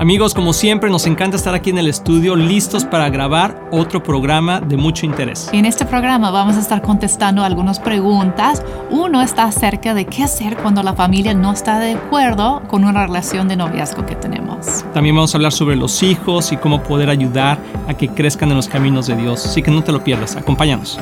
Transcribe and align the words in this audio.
Amigos, 0.00 0.32
como 0.32 0.54
siempre, 0.54 0.88
nos 0.88 1.06
encanta 1.06 1.36
estar 1.36 1.54
aquí 1.54 1.68
en 1.68 1.76
el 1.76 1.86
estudio 1.86 2.34
listos 2.34 2.86
para 2.86 3.10
grabar 3.10 3.68
otro 3.70 4.02
programa 4.02 4.58
de 4.58 4.78
mucho 4.78 5.04
interés. 5.04 5.50
En 5.52 5.66
este 5.66 5.84
programa 5.84 6.30
vamos 6.30 6.56
a 6.56 6.60
estar 6.60 6.80
contestando 6.80 7.44
algunas 7.44 7.78
preguntas. 7.78 8.64
Uno 8.88 9.20
está 9.20 9.44
acerca 9.44 9.92
de 9.92 10.06
qué 10.06 10.22
hacer 10.22 10.56
cuando 10.56 10.82
la 10.82 10.94
familia 10.94 11.34
no 11.34 11.52
está 11.52 11.78
de 11.80 11.96
acuerdo 11.96 12.62
con 12.66 12.84
una 12.84 13.06
relación 13.06 13.46
de 13.46 13.56
noviazgo 13.56 14.06
que 14.06 14.14
tenemos. 14.14 14.86
También 14.94 15.14
vamos 15.14 15.34
a 15.34 15.36
hablar 15.36 15.52
sobre 15.52 15.76
los 15.76 16.02
hijos 16.02 16.50
y 16.50 16.56
cómo 16.56 16.82
poder 16.82 17.10
ayudar 17.10 17.58
a 17.86 17.92
que 17.92 18.08
crezcan 18.08 18.48
en 18.48 18.56
los 18.56 18.68
caminos 18.68 19.06
de 19.06 19.16
Dios. 19.16 19.44
Así 19.44 19.62
que 19.62 19.70
no 19.70 19.84
te 19.84 19.92
lo 19.92 20.02
pierdas, 20.02 20.34
acompáñanos. 20.34 20.98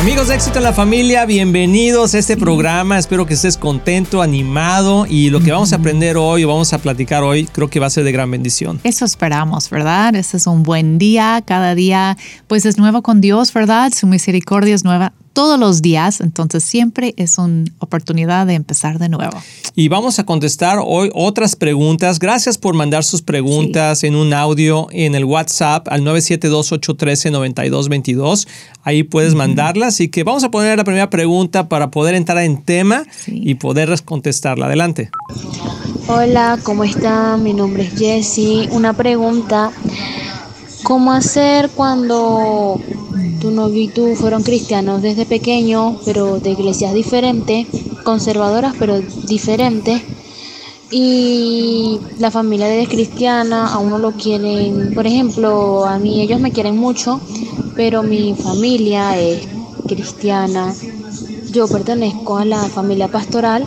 Amigos 0.00 0.28
de 0.28 0.34
Éxito 0.34 0.56
en 0.56 0.64
la 0.64 0.72
Familia, 0.72 1.26
bienvenidos 1.26 2.14
a 2.14 2.18
este 2.18 2.34
programa. 2.34 2.96
Espero 2.96 3.26
que 3.26 3.34
estés 3.34 3.58
contento, 3.58 4.22
animado 4.22 5.04
y 5.06 5.28
lo 5.28 5.40
que 5.40 5.52
vamos 5.52 5.74
a 5.74 5.76
aprender 5.76 6.16
hoy 6.16 6.42
o 6.42 6.48
vamos 6.48 6.72
a 6.72 6.78
platicar 6.78 7.22
hoy 7.22 7.44
creo 7.44 7.68
que 7.68 7.80
va 7.80 7.88
a 7.88 7.90
ser 7.90 8.04
de 8.04 8.10
gran 8.10 8.30
bendición. 8.30 8.80
Eso 8.82 9.04
esperamos, 9.04 9.68
¿verdad? 9.68 10.14
Este 10.14 10.38
es 10.38 10.46
un 10.46 10.62
buen 10.62 10.96
día. 10.96 11.42
Cada 11.44 11.74
día 11.74 12.16
pues 12.46 12.64
es 12.64 12.78
nuevo 12.78 13.02
con 13.02 13.20
Dios, 13.20 13.52
¿verdad? 13.52 13.92
Su 13.94 14.06
misericordia 14.06 14.74
es 14.74 14.84
nueva 14.84 15.12
todos 15.40 15.58
los 15.58 15.80
días, 15.80 16.20
entonces 16.20 16.62
siempre 16.62 17.14
es 17.16 17.38
una 17.38 17.64
oportunidad 17.78 18.46
de 18.46 18.52
empezar 18.52 18.98
de 18.98 19.08
nuevo. 19.08 19.38
Y 19.74 19.88
vamos 19.88 20.18
a 20.18 20.24
contestar 20.24 20.78
hoy 20.84 21.10
otras 21.14 21.56
preguntas. 21.56 22.18
Gracias 22.18 22.58
por 22.58 22.74
mandar 22.74 23.04
sus 23.04 23.22
preguntas 23.22 24.04
en 24.04 24.16
un 24.16 24.34
audio 24.34 24.88
en 24.90 25.14
el 25.14 25.24
WhatsApp 25.24 25.88
al 25.88 26.02
972-813-9222. 26.02 28.46
Ahí 28.82 29.02
puedes 29.02 29.34
mandarlas. 29.34 29.94
Así 29.94 30.08
que 30.08 30.24
vamos 30.24 30.44
a 30.44 30.50
poner 30.50 30.76
la 30.76 30.84
primera 30.84 31.08
pregunta 31.08 31.70
para 31.70 31.90
poder 31.90 32.16
entrar 32.16 32.44
en 32.44 32.62
tema 32.62 33.04
y 33.26 33.54
poder 33.54 33.98
contestarla. 34.04 34.66
Adelante. 34.66 35.10
Hola, 36.06 36.58
¿cómo 36.62 36.84
están? 36.84 37.42
Mi 37.42 37.54
nombre 37.54 37.84
es 37.84 37.98
Jessie. 37.98 38.68
Una 38.72 38.92
pregunta. 38.92 39.72
¿Cómo 40.82 41.12
hacer 41.12 41.70
cuando 41.70 42.80
tu 43.40 43.50
novio 43.50 43.82
y 43.82 43.88
tú 43.88 44.14
fueron 44.14 44.42
cristianos 44.42 45.02
desde 45.02 45.24
pequeño, 45.26 45.98
pero 46.04 46.38
de 46.38 46.50
iglesias 46.50 46.94
diferentes, 46.94 47.66
conservadoras 48.04 48.74
pero 48.78 49.00
diferentes. 49.26 50.02
Y 50.90 52.00
la 52.18 52.30
familia 52.30 52.66
de 52.66 52.86
cristiana, 52.86 53.72
a 53.72 53.78
uno 53.78 53.98
lo 53.98 54.12
quieren, 54.12 54.92
por 54.94 55.06
ejemplo, 55.06 55.86
a 55.86 55.98
mí 55.98 56.20
ellos 56.20 56.40
me 56.40 56.50
quieren 56.50 56.76
mucho, 56.76 57.20
pero 57.76 58.02
mi 58.02 58.34
familia 58.34 59.18
es 59.18 59.46
cristiana. 59.86 60.74
Yo 61.52 61.68
pertenezco 61.68 62.38
a 62.38 62.44
la 62.44 62.62
familia 62.68 63.08
pastoral, 63.08 63.66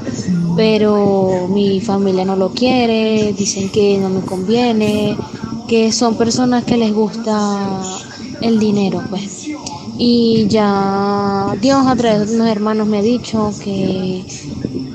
pero 0.55 1.47
mi 1.49 1.79
familia 1.81 2.25
no 2.25 2.35
lo 2.35 2.49
quiere, 2.51 3.33
dicen 3.33 3.69
que 3.69 3.97
no 3.97 4.09
me 4.09 4.21
conviene, 4.21 5.17
que 5.67 5.91
son 5.91 6.15
personas 6.15 6.63
que 6.63 6.77
les 6.77 6.93
gusta 6.93 7.81
el 8.41 8.59
dinero, 8.59 9.03
pues. 9.09 9.47
Y 9.97 10.47
ya 10.47 11.55
Dios 11.61 11.85
a 11.85 11.95
través 11.95 12.29
de 12.29 12.35
unos 12.35 12.47
hermanos 12.47 12.87
me 12.87 12.99
ha 12.99 13.01
dicho 13.01 13.51
que 13.63 14.25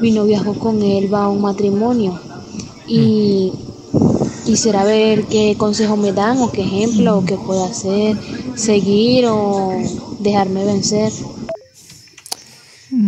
mi 0.01 0.11
noviazgo 0.11 0.55
con 0.59 0.83
él 0.83 1.13
va 1.13 1.25
a 1.25 1.29
un 1.29 1.41
matrimonio. 1.41 2.19
Y 2.87 3.53
quisiera 4.45 4.85
ver 4.85 5.25
qué 5.27 5.57
consejo 5.57 5.97
me 5.97 6.13
dan 6.13 6.39
o 6.39 6.51
qué 6.51 6.63
ejemplo 6.63 7.19
o 7.19 7.25
qué 7.25 7.37
puedo 7.37 7.65
hacer, 7.65 8.17
seguir 8.55 9.27
o 9.27 9.71
dejarme 10.21 10.65
vencer. 10.65 11.13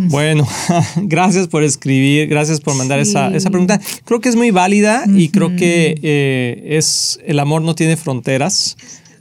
Bueno, 0.09 0.47
gracias 0.97 1.47
por 1.47 1.63
escribir, 1.63 2.27
gracias 2.27 2.59
por 2.59 2.75
mandar 2.75 2.99
esa, 2.99 3.33
esa, 3.35 3.49
pregunta. 3.49 3.79
Creo 4.05 4.19
que 4.19 4.29
es 4.29 4.35
muy 4.35 4.51
válida 4.51 5.03
y 5.07 5.29
creo 5.29 5.55
que 5.55 5.99
eh, 6.01 6.77
es 6.77 7.19
el 7.25 7.39
amor 7.39 7.61
no 7.61 7.75
tiene 7.75 7.97
fronteras. 7.97 8.77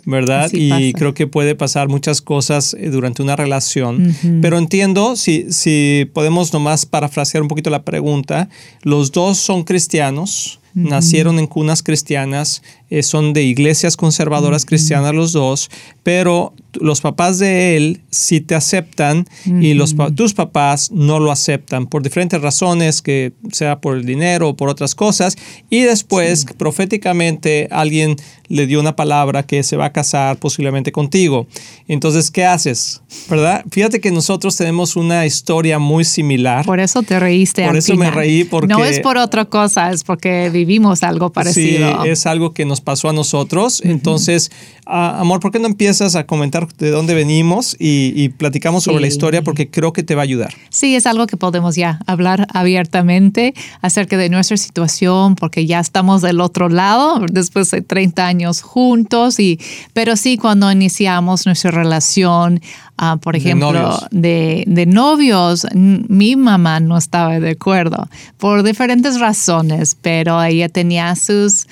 ¿verdad? 0.06 0.50
y 0.52 0.92
creo 0.94 1.14
que 1.14 1.26
puede 1.26 1.54
pasar 1.54 1.88
muchas 1.88 2.20
cosas 2.20 2.74
eh, 2.74 2.90
durante 2.90 3.22
una 3.22 3.36
relación. 3.36 4.14
Pero 4.40 4.58
entiendo, 4.58 5.14
si, 5.14 5.52
si 5.52 6.08
podemos 6.12 6.52
nomás 6.52 6.86
parafrasear 6.86 7.42
un 7.42 7.48
poquito 7.48 7.70
la 7.70 7.84
pregunta, 7.84 8.48
los 8.82 9.12
dos 9.12 9.38
son 9.38 9.62
cristianos, 9.62 10.59
nacieron 10.74 11.38
en 11.38 11.46
cunas 11.46 11.82
cristianas, 11.82 12.62
eh, 12.90 13.02
son 13.02 13.32
de 13.32 13.42
iglesias 13.42 13.96
conservadoras 13.96 14.64
cristianas 14.64 15.14
los 15.14 15.32
dos, 15.32 15.70
pero 16.02 16.52
los 16.74 17.00
papás 17.00 17.38
de 17.38 17.76
él 17.76 18.00
sí 18.10 18.40
te 18.40 18.54
aceptan 18.54 19.26
y 19.44 19.74
los, 19.74 19.94
tus 20.14 20.34
papás 20.34 20.90
no 20.92 21.18
lo 21.18 21.32
aceptan 21.32 21.86
por 21.86 22.02
diferentes 22.02 22.40
razones, 22.40 23.02
que 23.02 23.32
sea 23.52 23.80
por 23.80 23.96
el 23.96 24.04
dinero 24.04 24.50
o 24.50 24.56
por 24.56 24.68
otras 24.68 24.94
cosas, 24.94 25.36
y 25.68 25.80
después 25.82 26.46
proféticamente 26.56 27.68
alguien 27.70 28.16
le 28.48 28.66
dio 28.66 28.80
una 28.80 28.96
palabra 28.96 29.44
que 29.44 29.62
se 29.62 29.76
va 29.76 29.86
a 29.86 29.92
casar 29.92 30.36
posiblemente 30.38 30.90
contigo. 30.90 31.46
Entonces, 31.86 32.32
¿qué 32.32 32.44
haces? 32.44 33.00
¿Verdad? 33.28 33.64
Fíjate 33.70 34.00
que 34.00 34.10
nosotros 34.10 34.56
tenemos 34.56 34.96
una 34.96 35.24
historia 35.24 35.78
muy 35.78 36.04
similar. 36.04 36.66
Por 36.66 36.80
eso 36.80 37.02
te 37.02 37.20
reíste. 37.20 37.64
Por 37.64 37.76
eso 37.76 37.94
me 37.94 38.10
reí 38.10 38.42
porque... 38.42 38.66
No 38.66 38.84
es 38.84 38.98
por 38.98 39.18
otra 39.18 39.44
cosa, 39.44 39.92
es 39.92 40.02
porque 40.02 40.50
vivimos 40.64 41.02
algo 41.02 41.30
parecido. 41.30 42.02
Sí, 42.02 42.08
es 42.08 42.26
algo 42.26 42.52
que 42.52 42.64
nos 42.64 42.80
pasó 42.80 43.08
a 43.08 43.12
nosotros. 43.12 43.80
Entonces, 43.84 44.50
amor, 44.84 45.40
¿por 45.40 45.52
qué 45.52 45.58
no 45.58 45.66
empiezas 45.66 46.16
a 46.16 46.26
comentar 46.26 46.68
de 46.74 46.90
dónde 46.90 47.14
venimos 47.14 47.76
y, 47.78 48.28
platicamos 48.30 48.84
sobre 48.84 49.00
la 49.00 49.06
historia? 49.06 49.42
Porque 49.42 49.70
creo 49.70 49.92
que 49.92 50.02
te 50.02 50.14
va 50.14 50.22
a 50.22 50.24
ayudar. 50.24 50.54
Sí, 50.68 50.94
es 50.94 51.06
algo 51.06 51.26
que 51.26 51.36
podemos 51.36 51.76
ya 51.76 52.00
hablar 52.06 52.46
abiertamente 52.52 53.54
acerca 53.80 54.16
de 54.16 54.28
nuestra 54.28 54.56
situación, 54.56 55.34
porque 55.34 55.66
ya 55.66 55.80
estamos 55.80 56.22
del 56.22 56.40
otro 56.40 56.68
lado, 56.68 57.24
después 57.30 57.70
de 57.70 57.82
30 57.82 58.26
años 58.26 58.62
juntos, 58.62 59.40
y, 59.40 59.58
pero 59.92 60.16
sí, 60.16 60.36
cuando 60.36 60.70
iniciamos 60.70 61.46
nuestra 61.46 61.70
relación, 61.70 62.60
ah, 63.00 63.16
por 63.20 63.34
ejemplo, 63.34 63.98
de 64.10 64.64
de, 64.66 64.86
novios, 64.86 65.66
mi 65.74 66.36
mamá 66.36 66.80
no 66.80 66.96
estaba 66.96 67.40
de 67.40 67.50
acuerdo 67.50 68.08
por 68.38 68.62
diferentes 68.62 69.18
razones, 69.18 69.96
pero 70.00 70.42
ella 70.42 70.68
tenía 70.68 71.16
sus 71.16 71.66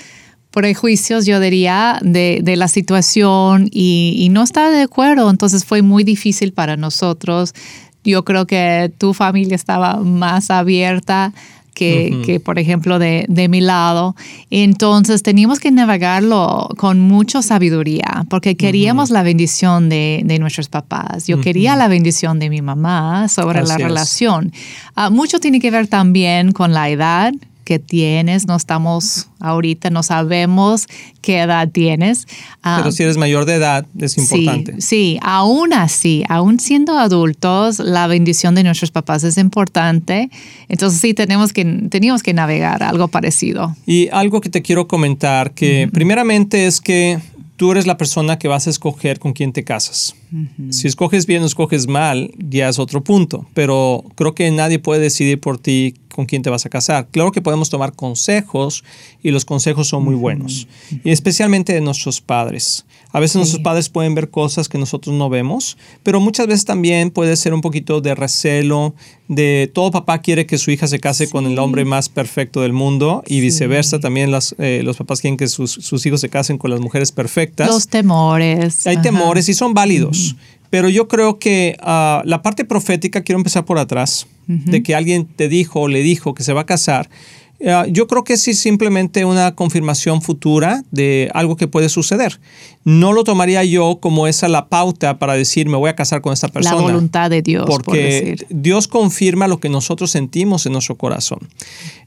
prejuicios, 0.51 1.27
yo 1.27 1.41
diría, 1.41 1.99
de, 2.03 2.41
de 2.43 2.57
la 2.57 2.69
situación 2.69 3.69
y, 3.71 4.29
no 4.33 4.43
estaba 4.43 4.71
de 4.71 4.83
acuerdo. 4.83 5.31
Entonces 5.31 5.65
fue 5.65 5.83
muy 5.83 6.05
difícil 6.05 6.53
para 6.53 6.77
nosotros. 6.77 7.55
Yo 8.05 8.25
creo 8.25 8.47
que 8.47 8.93
tu 8.99 9.15
familia 9.15 9.55
estaba 9.55 9.97
más 9.97 10.51
abierta. 10.51 11.33
Que, 11.79 12.23
que, 12.27 12.41
por 12.41 12.59
ejemplo, 12.59 12.99
de, 12.99 13.25
de, 13.29 13.49
mi 13.49 13.61
lado. 13.61 14.17
Entonces 14.51 15.23
teníamos 15.23 15.61
que 15.61 15.71
navegarlo 15.71 16.69
con 16.77 16.99
mucha 16.99 17.41
sabiduría, 17.41 18.27
porque 18.29 18.57
queríamos 18.57 19.11
la 19.11 19.23
bendición 19.23 19.89
de, 19.89 20.23
de, 20.25 20.41
nuestros 20.41 20.69
papás. 20.69 21.29
Yo 21.29 21.41
quería 21.41 21.77
la 21.77 21.87
bendición 21.87 22.41
de 22.41 22.51
mi 22.51 22.63
mamá 22.63 23.29
sobre 23.29 23.63
la 23.63 23.79
relación. 23.79 24.53
Ah, 24.97 25.09
mucho 25.09 25.39
tiene 25.39 25.61
que 25.61 25.71
ver 25.71 25.87
también 25.87 26.51
con 26.51 26.73
la 26.73 26.89
edad 26.91 27.33
que 27.69 27.79
tienes, 27.79 28.47
no 28.47 28.57
estamos 28.57 29.29
ahorita, 29.41 29.91
no 29.91 30.03
sabemos 30.03 30.87
qué 31.21 31.41
edad 31.41 31.69
tienes. 31.69 32.27
Pero 32.63 32.87
ah, 32.87 32.91
si 32.91 33.03
eres 33.03 33.19
mayor 33.19 33.45
de 33.45 33.57
edad, 33.57 33.85
es 33.99 34.17
importante. 34.17 34.81
Sí, 34.81 35.19
aún 35.21 35.75
así, 35.75 36.25
aún 36.31 36.61
siendo 36.61 36.99
adultos, 36.99 37.79
la 37.79 38.07
bendición 38.07 38.55
de 38.55 38.63
nuestros 38.63 38.91
papás 38.91 39.23
es 39.23 39.37
importante. 39.37 40.31
Entonces 40.71 40.99
sí, 40.99 41.13
tenemos 41.13 41.53
que, 41.53 41.63
teníamos 41.91 42.23
que 42.23 42.33
navegar 42.33 42.83
algo 42.83 43.09
parecido. 43.09 43.77
Y 43.85 44.09
algo 44.13 44.41
que 44.41 44.49
te 44.49 44.63
quiero 44.63 44.89
comentar, 44.89 45.53
que 45.53 45.91
primeramente 45.93 46.67
es 46.67 46.81
que 46.81 47.19
tú 47.57 47.73
eres 47.73 47.87
la 47.87 47.99
persona 47.99 48.39
que 48.39 48.49
vas 48.49 48.67
a 48.67 48.71
escoger 48.71 49.19
con 49.19 49.35
quién 49.35 49.53
te 49.53 49.63
casas. 49.63 50.15
Si 50.71 50.87
escoges 50.87 51.27
bien 51.27 51.43
o 51.43 51.47
escoges 51.47 51.87
mal, 51.87 52.31
ya 52.39 52.71
es 52.71 52.79
otro 52.79 53.05
punto, 53.05 53.47
pero 53.53 54.05
creo 54.15 54.35
que 54.35 54.51
nadie 54.51 54.79
puede 54.79 55.03
decidir 55.03 55.39
por 55.39 55.59
ti 55.59 55.95
con 56.19 56.27
quién 56.27 56.43
te 56.43 56.51
vas 56.51 56.67
a 56.67 56.69
casar. 56.69 57.07
Claro 57.13 57.31
que 57.31 57.41
podemos 57.41 57.71
tomar 57.71 57.93
consejos 57.93 58.83
y 59.23 59.31
los 59.31 59.45
consejos 59.45 59.87
son 59.87 60.03
muy 60.03 60.17
buenos, 60.17 60.67
y 61.05 61.13
especialmente 61.13 61.73
de 61.73 61.81
nuestros 61.81 62.21
padres. 62.21 62.85
A 63.13 63.21
veces 63.21 63.37
nuestros 63.37 63.63
padres 63.63 63.89
pueden 63.89 64.17
ver 64.17 64.29
cosas 64.29 64.69
que 64.69 64.79
nosotros 64.79 65.15
no 65.15 65.29
vemos, 65.29 65.79
pero 66.03 66.19
muchas 66.19 66.49
veces 66.49 66.65
también 66.65 67.13
puede 67.13 67.37
ser 67.37 67.55
un 67.55 67.61
poquito 67.61 68.01
de 68.01 68.17
recelo, 68.17 68.97
de 69.29 69.71
todo 69.73 69.93
papá 69.93 70.21
quiere 70.21 70.45
que 70.45 70.59
su 70.59 70.73
hija 70.73 70.89
se 70.89 70.99
case 70.99 71.31
con 71.31 71.47
el 71.47 71.57
hombre 71.57 71.85
más 71.85 72.09
perfecto 72.09 72.63
del 72.63 72.73
mundo 72.73 73.23
y 73.25 73.39
viceversa, 73.41 74.01
también 74.01 74.33
las, 74.33 74.57
eh, 74.59 74.81
los 74.83 74.97
papás 74.97 75.21
quieren 75.21 75.37
que 75.37 75.47
sus, 75.47 76.05
hijos 76.05 76.21
se 76.21 76.29
casen 76.29 76.59
con 76.59 76.73
las 76.73 76.81
mujeres 76.81 77.13
perfectas. 77.13 77.69
Los 77.69 77.87
temores. 77.87 78.89
Hay 78.89 79.01
temores 79.03 79.49
y 79.49 79.55
son 79.55 79.73
válidos. 79.73 80.35
Pero 80.69 80.89
yo 80.89 81.07
creo 81.07 81.39
que 81.39 81.77
ah, 81.81 82.23
la 82.25 82.43
parte 82.43 82.65
profética, 82.65 83.23
quiero 83.23 83.39
empezar 83.39 83.65
por 83.65 83.79
atrás, 83.79 84.27
de 84.49 84.83
que 84.83 84.95
alguien 84.95 85.27
te 85.27 85.49
dijo 85.49 85.81
o 85.83 85.89
le 85.89 86.03
dijo 86.03 86.33
que 86.35 86.43
se 86.43 86.55
va 86.55 86.63
a 86.63 86.67
casar. 86.67 87.11
Eh, 87.61 87.75
yo 87.91 88.07
creo 88.07 88.23
que 88.23 88.37
sí 88.37 88.55
simplemente 88.55 89.25
una 89.25 89.55
confirmación 89.55 90.23
futura 90.23 90.85
de 90.91 91.29
algo 91.35 91.57
que 91.57 91.67
puede 91.67 91.89
suceder. 91.89 92.41
No 92.85 93.13
lo 93.13 93.25
tomaría 93.25 93.65
yo 93.65 93.99
como 94.01 94.29
esa 94.29 94.49
la 94.49 94.69
pauta 94.69 95.19
para 95.19 95.35
decir 95.35 95.69
me 95.69 95.77
voy 95.77 95.91
a 95.91 95.97
casar 95.97 96.21
con 96.21 96.33
esta 96.33 96.49
persona. 96.49 96.77
La 96.77 96.83
voluntad 96.83 97.31
de 97.31 97.43
Dios. 97.43 97.67
Porque 97.67 98.37
Dios 98.49 98.87
confirma 98.87 99.49
lo 99.49 99.59
que 99.59 99.69
nosotros 99.69 100.11
sentimos 100.11 100.67
en 100.67 100.73
nuestro 100.73 100.97
corazón. 100.97 101.41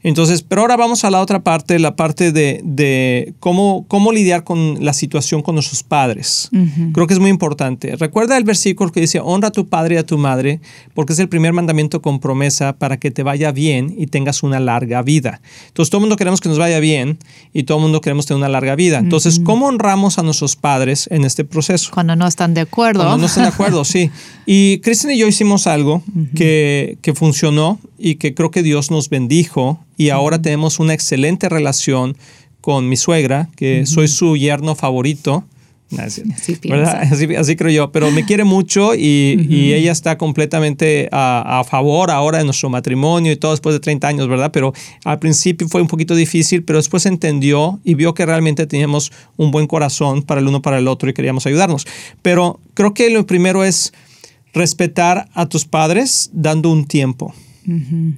Entonces, 0.02 0.42
pero 0.42 0.62
ahora 0.62 0.76
vamos 0.76 1.04
a 1.04 1.10
la 1.10 1.20
otra 1.20 1.44
parte, 1.44 1.78
la 1.78 1.96
parte 1.96 2.32
de, 2.32 3.34
cómo, 3.38 3.84
cómo 3.88 4.10
lidiar 4.10 4.44
con 4.44 4.84
la 4.84 4.92
situación 4.92 5.42
con 5.42 5.54
nuestros 5.54 5.82
padres. 5.82 6.50
Creo 6.92 7.06
que 7.06 7.14
es 7.14 7.20
muy 7.20 7.30
importante. 7.30 7.94
Recuerda 7.96 8.36
el 8.38 8.44
versículo 8.44 8.90
que 8.90 9.00
dice, 9.00 9.20
honra 9.20 9.48
a 9.48 9.52
tu 9.52 9.68
padre 9.68 9.96
y 9.96 9.98
a 9.98 10.06
tu 10.06 10.18
madre, 10.18 10.60
porque 10.94 11.12
es 11.12 11.18
el 11.18 11.28
primer 11.28 11.52
mandamiento 11.52 12.00
con 12.02 12.18
promesa 12.18 12.72
para 12.72 12.96
que 12.96 13.10
te 13.10 13.22
vaya 13.22 13.52
bien 13.52 13.94
y 13.96 14.06
tengas 14.06 14.42
una 14.42 14.58
larga 14.58 15.02
vida. 15.02 15.41
Entonces, 15.68 15.90
todo 15.90 15.98
el 15.98 16.02
mundo 16.02 16.16
queremos 16.16 16.40
que 16.40 16.48
nos 16.48 16.58
vaya 16.58 16.80
bien 16.80 17.18
y 17.52 17.64
todo 17.64 17.78
el 17.78 17.82
mundo 17.82 18.00
queremos 18.00 18.26
tener 18.26 18.38
una 18.38 18.48
larga 18.48 18.74
vida. 18.74 18.98
Entonces, 18.98 19.40
¿cómo 19.42 19.66
honramos 19.66 20.18
a 20.18 20.22
nuestros 20.22 20.56
padres 20.56 21.08
en 21.10 21.24
este 21.24 21.44
proceso? 21.44 21.90
Cuando 21.92 22.16
no 22.16 22.26
están 22.26 22.54
de 22.54 22.62
acuerdo. 22.62 23.00
Cuando 23.00 23.18
no 23.18 23.26
están 23.26 23.44
de 23.44 23.50
acuerdo, 23.50 23.84
sí. 23.86 24.10
Y 24.46 24.78
Kristen 24.78 25.10
y 25.12 25.18
yo 25.18 25.26
hicimos 25.26 25.66
algo 25.66 26.02
que, 26.34 26.98
que 27.02 27.14
funcionó 27.14 27.78
y 27.98 28.16
que 28.16 28.34
creo 28.34 28.50
que 28.50 28.62
Dios 28.62 28.90
nos 28.90 29.08
bendijo 29.08 29.78
y 29.96 30.10
ahora 30.10 30.42
tenemos 30.42 30.78
una 30.78 30.94
excelente 30.94 31.48
relación 31.48 32.16
con 32.60 32.88
mi 32.88 32.96
suegra, 32.96 33.48
que 33.56 33.86
soy 33.86 34.08
su 34.08 34.36
yerno 34.36 34.74
favorito. 34.74 35.44
Así, 35.98 37.34
así, 37.36 37.56
creo 37.56 37.70
yo, 37.70 37.92
pero 37.92 38.10
me 38.10 38.24
quiere 38.24 38.44
mucho 38.44 38.94
y, 38.94 39.72
ella 39.72 39.92
está 39.92 40.18
completamente 40.18 41.08
a, 41.12 41.64
favor 41.68 42.10
ahora 42.10 42.38
de 42.38 42.44
nuestro 42.44 42.68
matrimonio 42.68 43.32
y 43.32 43.36
todo 43.36 43.52
después 43.52 43.74
de 43.74 43.80
30 43.80 44.08
años, 44.08 44.28
¿verdad? 44.28 44.50
Pero 44.52 44.72
al 45.04 45.18
principio 45.18 45.68
fue 45.68 45.80
un 45.80 45.88
poquito 45.88 46.14
difícil, 46.14 46.64
pero 46.64 46.78
después 46.78 47.06
entendió 47.06 47.80
y 47.84 47.94
vio 47.94 48.14
que 48.14 48.26
realmente 48.26 48.66
teníamos 48.66 49.12
un 49.36 49.50
buen 49.50 49.66
corazón 49.66 50.22
para 50.22 50.40
el 50.40 50.48
uno 50.48 50.62
para 50.62 50.78
el 50.78 50.88
otro 50.88 51.08
y 51.08 51.14
queríamos 51.14 51.46
ayudarnos. 51.46 51.86
Pero 52.22 52.60
creo 52.74 52.94
que 52.94 53.10
lo 53.10 53.26
primero 53.26 53.64
es 53.64 53.92
respetar 54.52 55.28
a 55.34 55.46
tus 55.48 55.64
padres 55.64 56.30
dando 56.32 56.70
un 56.70 56.86
tiempo. 56.86 57.34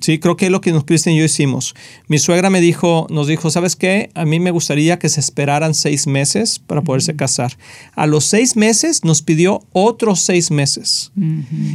Sí, 0.00 0.18
creo 0.18 0.36
que 0.36 0.46
es 0.46 0.50
lo 0.50 0.60
que 0.60 0.72
nos 0.72 0.84
Cristian 0.84 1.14
y 1.14 1.18
yo 1.18 1.24
hicimos. 1.24 1.74
Mi 2.08 2.18
suegra 2.18 2.50
me 2.50 2.60
dijo, 2.60 3.06
nos 3.10 3.26
dijo, 3.26 3.50
¿sabes 3.50 3.76
qué? 3.76 4.10
A 4.14 4.24
mí 4.24 4.40
me 4.40 4.50
gustaría 4.50 4.98
que 4.98 5.08
se 5.08 5.20
esperaran 5.20 5.74
seis 5.74 6.06
meses 6.06 6.58
para 6.58 6.82
poderse 6.82 7.14
casar. 7.14 7.56
A 7.94 8.06
los 8.06 8.24
seis 8.24 8.56
meses 8.56 9.04
nos 9.04 9.22
pidió 9.22 9.62
otros 9.72 10.20
seis 10.20 10.50
meses. 10.50 11.12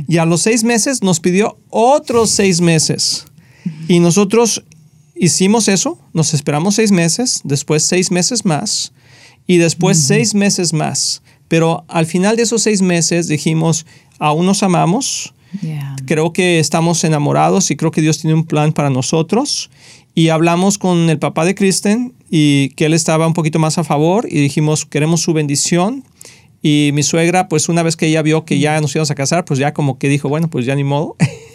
Y 0.08 0.18
a 0.18 0.26
los 0.26 0.42
seis 0.42 0.64
meses 0.64 1.04
nos 1.04 1.20
pidió 1.20 1.58
otros 1.70 2.32
seis 2.32 2.62
meses. 2.62 3.26
Y 3.88 4.00
nosotros 4.00 4.64
hicimos 5.16 5.68
eso, 5.68 6.00
nos 6.14 6.34
esperamos 6.34 6.76
seis 6.76 6.92
meses, 6.92 7.42
después 7.44 7.84
seis 7.84 8.10
meses 8.10 8.46
más 8.46 8.94
y 9.46 9.58
después 9.58 10.00
seis 10.00 10.34
meses 10.34 10.74
más. 10.74 11.22
Pero 11.48 11.84
al 11.88 12.06
final 12.06 12.36
de 12.36 12.44
esos 12.44 12.62
seis 12.62 12.82
meses 12.82 13.28
dijimos, 13.28 13.86
aún 14.20 14.46
nos 14.46 14.64
amamos, 14.64 15.34
Creo 16.06 16.34
que 16.34 16.60
estamos 16.60 17.04
enamorados 17.04 17.72
y 17.72 17.76
creo 17.76 17.92
que 17.92 18.02
Dios 18.02 18.20
tiene 18.20 18.34
un 18.34 18.46
plan 18.46 18.74
para 18.74 18.90
nosotros. 18.90 19.70
Y 20.16 20.30
hablamos 20.30 20.78
con 20.78 21.10
el 21.10 21.20
papá 21.20 21.46
de 21.46 21.56
Kristen 21.56 22.14
y 22.30 22.70
que 22.70 22.86
él 22.86 22.94
estaba 22.94 23.28
un 23.28 23.34
poquito 23.34 23.60
más 23.60 23.78
a 23.78 23.84
favor 23.84 24.28
y 24.30 24.42
dijimos, 24.42 24.86
queremos 24.86 25.22
su 25.22 25.34
bendición. 25.34 26.04
Y 26.62 26.92
mi 26.94 27.04
suegra, 27.04 27.48
pues 27.48 27.70
una 27.70 27.84
vez 27.84 27.96
que 27.96 28.08
ella 28.08 28.22
vio 28.22 28.44
que 28.44 28.60
ya 28.60 28.80
nos 28.82 28.94
íbamos 28.94 29.12
a 29.12 29.16
casar, 29.16 29.46
pues 29.46 29.60
ya 29.60 29.74
como 29.74 29.98
que 29.98 30.10
dijo, 30.10 30.28
bueno, 30.28 30.50
pues 30.50 30.66
ya 30.66 30.76
ni 30.76 30.84
modo. 30.84 31.16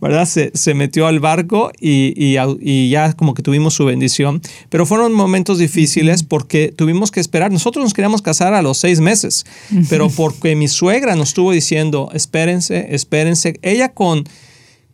¿verdad? 0.00 0.26
Se, 0.26 0.50
se, 0.54 0.74
metió 0.74 1.06
al 1.06 1.20
barco 1.20 1.70
y, 1.80 2.12
y, 2.16 2.36
y, 2.60 2.90
ya 2.90 3.12
como 3.14 3.34
que 3.34 3.42
tuvimos 3.42 3.74
su 3.74 3.84
bendición. 3.84 4.40
Pero 4.68 4.86
fueron 4.86 5.12
momentos 5.12 5.58
difíciles 5.58 6.22
porque 6.22 6.72
tuvimos 6.74 7.10
que 7.10 7.20
esperar. 7.20 7.52
Nosotros 7.52 7.84
nos 7.84 7.94
queríamos 7.94 8.22
casar 8.22 8.54
a 8.54 8.62
los 8.62 8.78
seis 8.78 9.00
meses, 9.00 9.44
pero 9.88 10.08
porque 10.08 10.56
mi 10.56 10.68
suegra 10.68 11.16
nos 11.16 11.28
estuvo 11.30 11.52
diciendo, 11.52 12.10
espérense, 12.12 12.88
espérense. 12.90 13.58
Ella 13.62 13.90
con, 13.90 14.24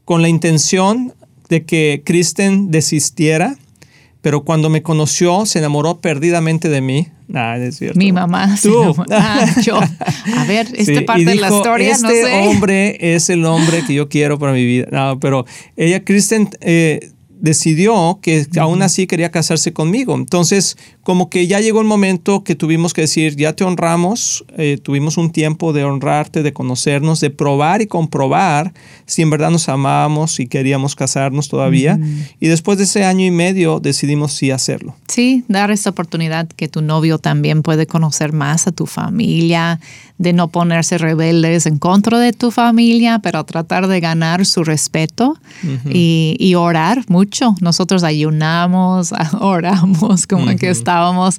con 0.05 0.23
la 0.23 0.29
intención 0.29 1.15
de 1.49 1.65
que 1.65 2.03
Kristen 2.05 2.71
desistiera, 2.71 3.57
pero 4.27 4.43
cuando 4.43 4.69
me 4.71 4.83
conoció 4.83 5.47
se 5.47 5.61
enamoró 5.61 6.01
perdidamente 6.01 6.69
de 6.69 6.81
mí. 6.81 7.07
Ah, 7.33 7.59
es 7.59 7.77
cierto. 7.77 7.97
Mi 7.97 8.11
mamá. 8.11 8.57
Tú. 8.61 8.93
Ah, 9.13 9.47
yo. 9.63 9.79
A 9.79 10.45
ver, 10.47 10.67
esta 10.75 11.01
parte 11.07 11.27
de 11.27 11.37
la 11.37 11.49
historia, 11.49 11.93
este 11.93 12.23
no 12.23 12.27
sé. 12.29 12.49
hombre 12.49 13.15
es 13.15 13.31
el 13.31 13.45
hombre 13.45 13.85
que 13.87 13.95
yo 13.95 14.09
quiero 14.09 14.37
para 14.37 14.53
mi 14.53 14.65
vida. 14.67 14.89
No, 14.91 15.21
pero 15.21 15.47
ella, 15.77 16.03
Kristen, 16.05 16.49
eh, 16.61 17.13
decidió 17.47 18.19
que 18.21 18.47
aún 18.59 18.83
así 18.83 19.07
quería 19.07 19.31
casarse 19.31 19.73
conmigo. 19.73 20.15
Entonces, 20.17 20.77
como 21.03 21.31
que 21.31 21.47
ya 21.47 21.61
llegó 21.61 21.81
el 21.81 21.87
momento 21.87 22.43
que 22.43 22.57
tuvimos 22.57 22.93
que 22.93 23.03
decir, 23.03 23.37
ya 23.37 23.53
te 23.55 23.63
honramos, 23.63 24.45
eh, 24.59 24.79
tuvimos 24.83 25.17
un 25.17 25.31
tiempo 25.31 25.73
de 25.73 25.85
honrarte, 25.85 26.43
de 26.43 26.53
conocernos, 26.53 27.21
de 27.21 27.31
probar 27.31 27.81
y 27.83 27.87
comprobar 27.87 28.75
si 29.07 29.23
en 29.23 29.31
verdad 29.31 29.51
nos 29.51 29.69
amábamos 29.69 30.41
y 30.41 30.49
queríamos 30.49 30.97
casarnos 30.97 31.49
todavía. 31.49 31.99
Y 32.41 32.49
después 32.49 32.79
de 32.79 32.85
ese 32.85 33.05
año 33.05 33.25
y 33.25 33.31
medio 33.31 33.79
decidimos 33.79 34.33
sí 34.33 34.51
hacerlo. 34.51 34.97
Sí, 35.07 35.45
dar 35.47 35.71
esta 35.71 35.91
oportunidad 35.91 36.49
que 36.49 36.67
tu 36.67 36.83
novio 36.83 37.19
también 37.19 37.63
puede 37.63 37.87
conocer 37.87 38.33
más 38.33 38.67
a 38.67 38.73
tu 38.73 38.87
familia, 38.87 39.79
de 40.19 40.33
no 40.33 40.49
ponerse 40.49 40.97
rebeldes 40.97 41.67
en 41.67 41.79
contra 41.79 42.19
de 42.19 42.33
tu 42.33 42.51
familia, 42.51 43.19
pero 43.19 43.45
tratar 43.45 43.87
de 43.87 44.01
ganar 44.01 44.47
su 44.47 44.65
respeto 44.65 45.37
y, 45.85 46.55
orar 46.57 47.05
mucho. 47.09 47.55
Nosotros 47.61 48.03
ayunamos, 48.03 49.13
oramos, 49.41 50.27
como 50.27 50.57
que 50.57 50.71
estábamos 50.71 51.39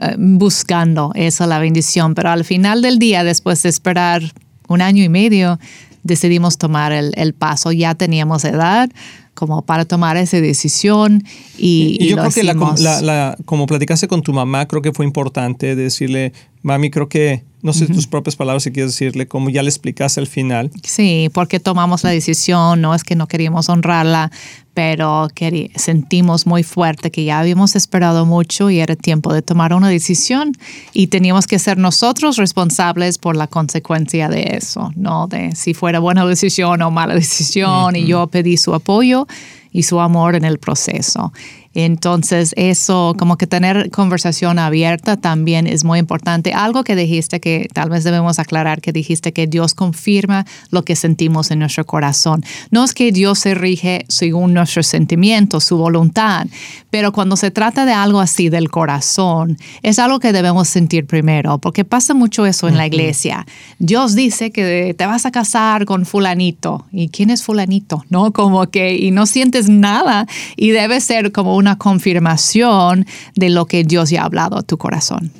eh, 0.00 0.14
buscando 0.16 1.10
eso, 1.14 1.46
la 1.46 1.58
bendición, 1.58 2.14
pero 2.14 2.30
al 2.30 2.44
final 2.44 2.82
del 2.82 2.98
día, 3.00 3.24
después 3.24 3.62
de 3.64 3.68
esperar 3.68 4.22
un 4.68 4.80
año 4.80 5.02
y 5.02 5.08
medio, 5.08 5.58
decidimos 6.04 6.56
tomar 6.56 6.92
el, 6.92 7.34
paso. 7.34 7.72
Ya 7.72 7.96
teníamos 7.96 8.44
edad 8.44 8.90
como 9.34 9.62
para 9.62 9.84
tomar 9.84 10.16
esa 10.16 10.40
decisión 10.40 11.24
y, 11.58 11.96
y, 11.98 12.06
yo 12.06 12.16
creo 12.16 12.30
que 12.30 12.44
la, 12.44 13.36
como 13.44 13.66
platicaste 13.66 14.06
con 14.06 14.22
tu 14.22 14.32
mamá, 14.32 14.68
creo 14.68 14.80
que 14.80 14.92
fue 14.92 15.04
importante 15.04 15.74
decirle, 15.74 16.32
mami, 16.62 16.90
creo 16.90 17.08
que 17.08 17.42
no 17.64 17.72
sé 17.72 17.86
tus 17.86 18.06
propias 18.06 18.36
palabras 18.36 18.62
si 18.62 18.70
quieres 18.70 18.92
decirle, 18.92 19.26
como 19.26 19.48
ya 19.48 19.62
le 19.62 19.70
explicaste 19.70 20.20
al 20.20 20.26
final. 20.26 20.70
Sí, 20.82 21.30
porque 21.32 21.60
tomamos 21.60 22.04
la 22.04 22.10
decisión, 22.10 22.82
no 22.82 22.94
es 22.94 23.04
que 23.04 23.16
no 23.16 23.26
queríamos 23.26 23.70
honrarla, 23.70 24.30
pero 24.74 25.28
sentimos 25.74 26.46
muy 26.46 26.62
fuerte 26.62 27.10
que 27.10 27.24
ya 27.24 27.40
habíamos 27.40 27.74
esperado 27.74 28.26
mucho 28.26 28.68
y 28.68 28.80
era 28.80 28.96
tiempo 28.96 29.32
de 29.32 29.40
tomar 29.40 29.72
una 29.72 29.88
decisión 29.88 30.52
y 30.92 31.06
teníamos 31.06 31.46
que 31.46 31.58
ser 31.58 31.78
nosotros 31.78 32.36
responsables 32.36 33.16
por 33.16 33.34
la 33.34 33.46
consecuencia 33.46 34.28
de 34.28 34.58
eso, 34.58 34.92
no 34.94 35.26
de 35.26 35.56
si 35.56 35.72
fuera 35.72 36.00
buena 36.00 36.26
decisión 36.26 36.82
o 36.82 36.90
mala 36.90 37.14
decisión 37.14 37.96
y 37.96 38.06
yo 38.06 38.26
pedí 38.26 38.58
su 38.58 38.74
apoyo 38.74 39.26
y 39.72 39.84
su 39.84 40.00
amor 40.00 40.34
en 40.34 40.44
el 40.44 40.58
proceso. 40.58 41.32
Entonces, 41.74 42.54
eso, 42.56 43.14
como 43.18 43.36
que 43.36 43.46
tener 43.46 43.90
conversación 43.90 44.58
abierta 44.58 45.16
también 45.16 45.66
es 45.66 45.84
muy 45.84 45.98
importante. 45.98 46.52
Algo 46.52 46.84
que 46.84 46.96
dijiste 46.96 47.40
que 47.40 47.68
tal 47.72 47.90
vez 47.90 48.04
debemos 48.04 48.38
aclarar, 48.38 48.80
que 48.80 48.92
dijiste 48.92 49.32
que 49.32 49.46
Dios 49.46 49.74
confirma 49.74 50.46
lo 50.70 50.84
que 50.84 50.96
sentimos 50.96 51.50
en 51.50 51.58
nuestro 51.58 51.84
corazón. 51.84 52.44
No 52.70 52.84
es 52.84 52.94
que 52.94 53.12
Dios 53.12 53.38
se 53.40 53.54
rige 53.54 54.04
según 54.08 54.54
nuestros 54.54 54.86
sentimientos, 54.86 55.64
su 55.64 55.76
voluntad, 55.76 56.46
pero 56.90 57.12
cuando 57.12 57.36
se 57.36 57.50
trata 57.50 57.84
de 57.84 57.92
algo 57.92 58.20
así 58.20 58.48
del 58.48 58.70
corazón, 58.70 59.58
es 59.82 59.98
algo 59.98 60.20
que 60.20 60.32
debemos 60.32 60.68
sentir 60.68 61.06
primero, 61.06 61.58
porque 61.58 61.84
pasa 61.84 62.14
mucho 62.14 62.46
eso 62.46 62.68
en 62.68 62.76
la 62.76 62.86
iglesia. 62.86 63.46
Dios 63.78 64.14
dice 64.14 64.50
que 64.50 64.94
te 64.96 65.06
vas 65.06 65.26
a 65.26 65.30
casar 65.30 65.84
con 65.84 66.06
fulanito. 66.06 66.86
¿Y 66.92 67.08
quién 67.08 67.30
es 67.30 67.42
fulanito? 67.42 68.04
¿No? 68.10 68.32
Como 68.32 68.66
que, 68.70 68.96
y 68.96 69.10
no 69.10 69.26
sientes 69.26 69.68
nada 69.68 70.26
y 70.56 70.70
debe 70.70 71.00
ser 71.00 71.32
como 71.32 71.56
una 71.64 71.78
confirmación 71.78 73.06
de 73.34 73.48
lo 73.48 73.64
que 73.64 73.84
Dios 73.84 74.10
ya 74.10 74.22
ha 74.22 74.24
hablado 74.26 74.58
a 74.58 74.62
tu 74.62 74.76
corazón. 74.76 75.32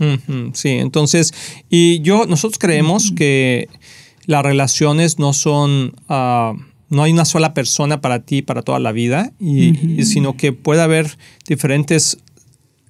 Sí, 0.55 0.71
entonces, 0.71 1.35
y 1.69 2.01
yo, 2.01 2.25
nosotros 2.27 2.59
creemos 2.59 3.13
que 3.13 3.69
las 4.27 4.43
relaciones 4.43 5.19
no 5.19 5.33
son... 5.33 5.95
Ah, 6.09 6.55
no 6.91 7.03
hay 7.03 7.13
una 7.13 7.25
sola 7.25 7.55
persona 7.55 8.01
para 8.01 8.21
ti 8.21 8.43
para 8.43 8.63
toda 8.63 8.79
la 8.79 8.93
vida, 8.93 9.33
y, 9.41 10.05
sino 10.05 10.37
que 10.37 10.53
puede 10.53 10.81
haber 10.81 11.19
diferentes 11.49 12.19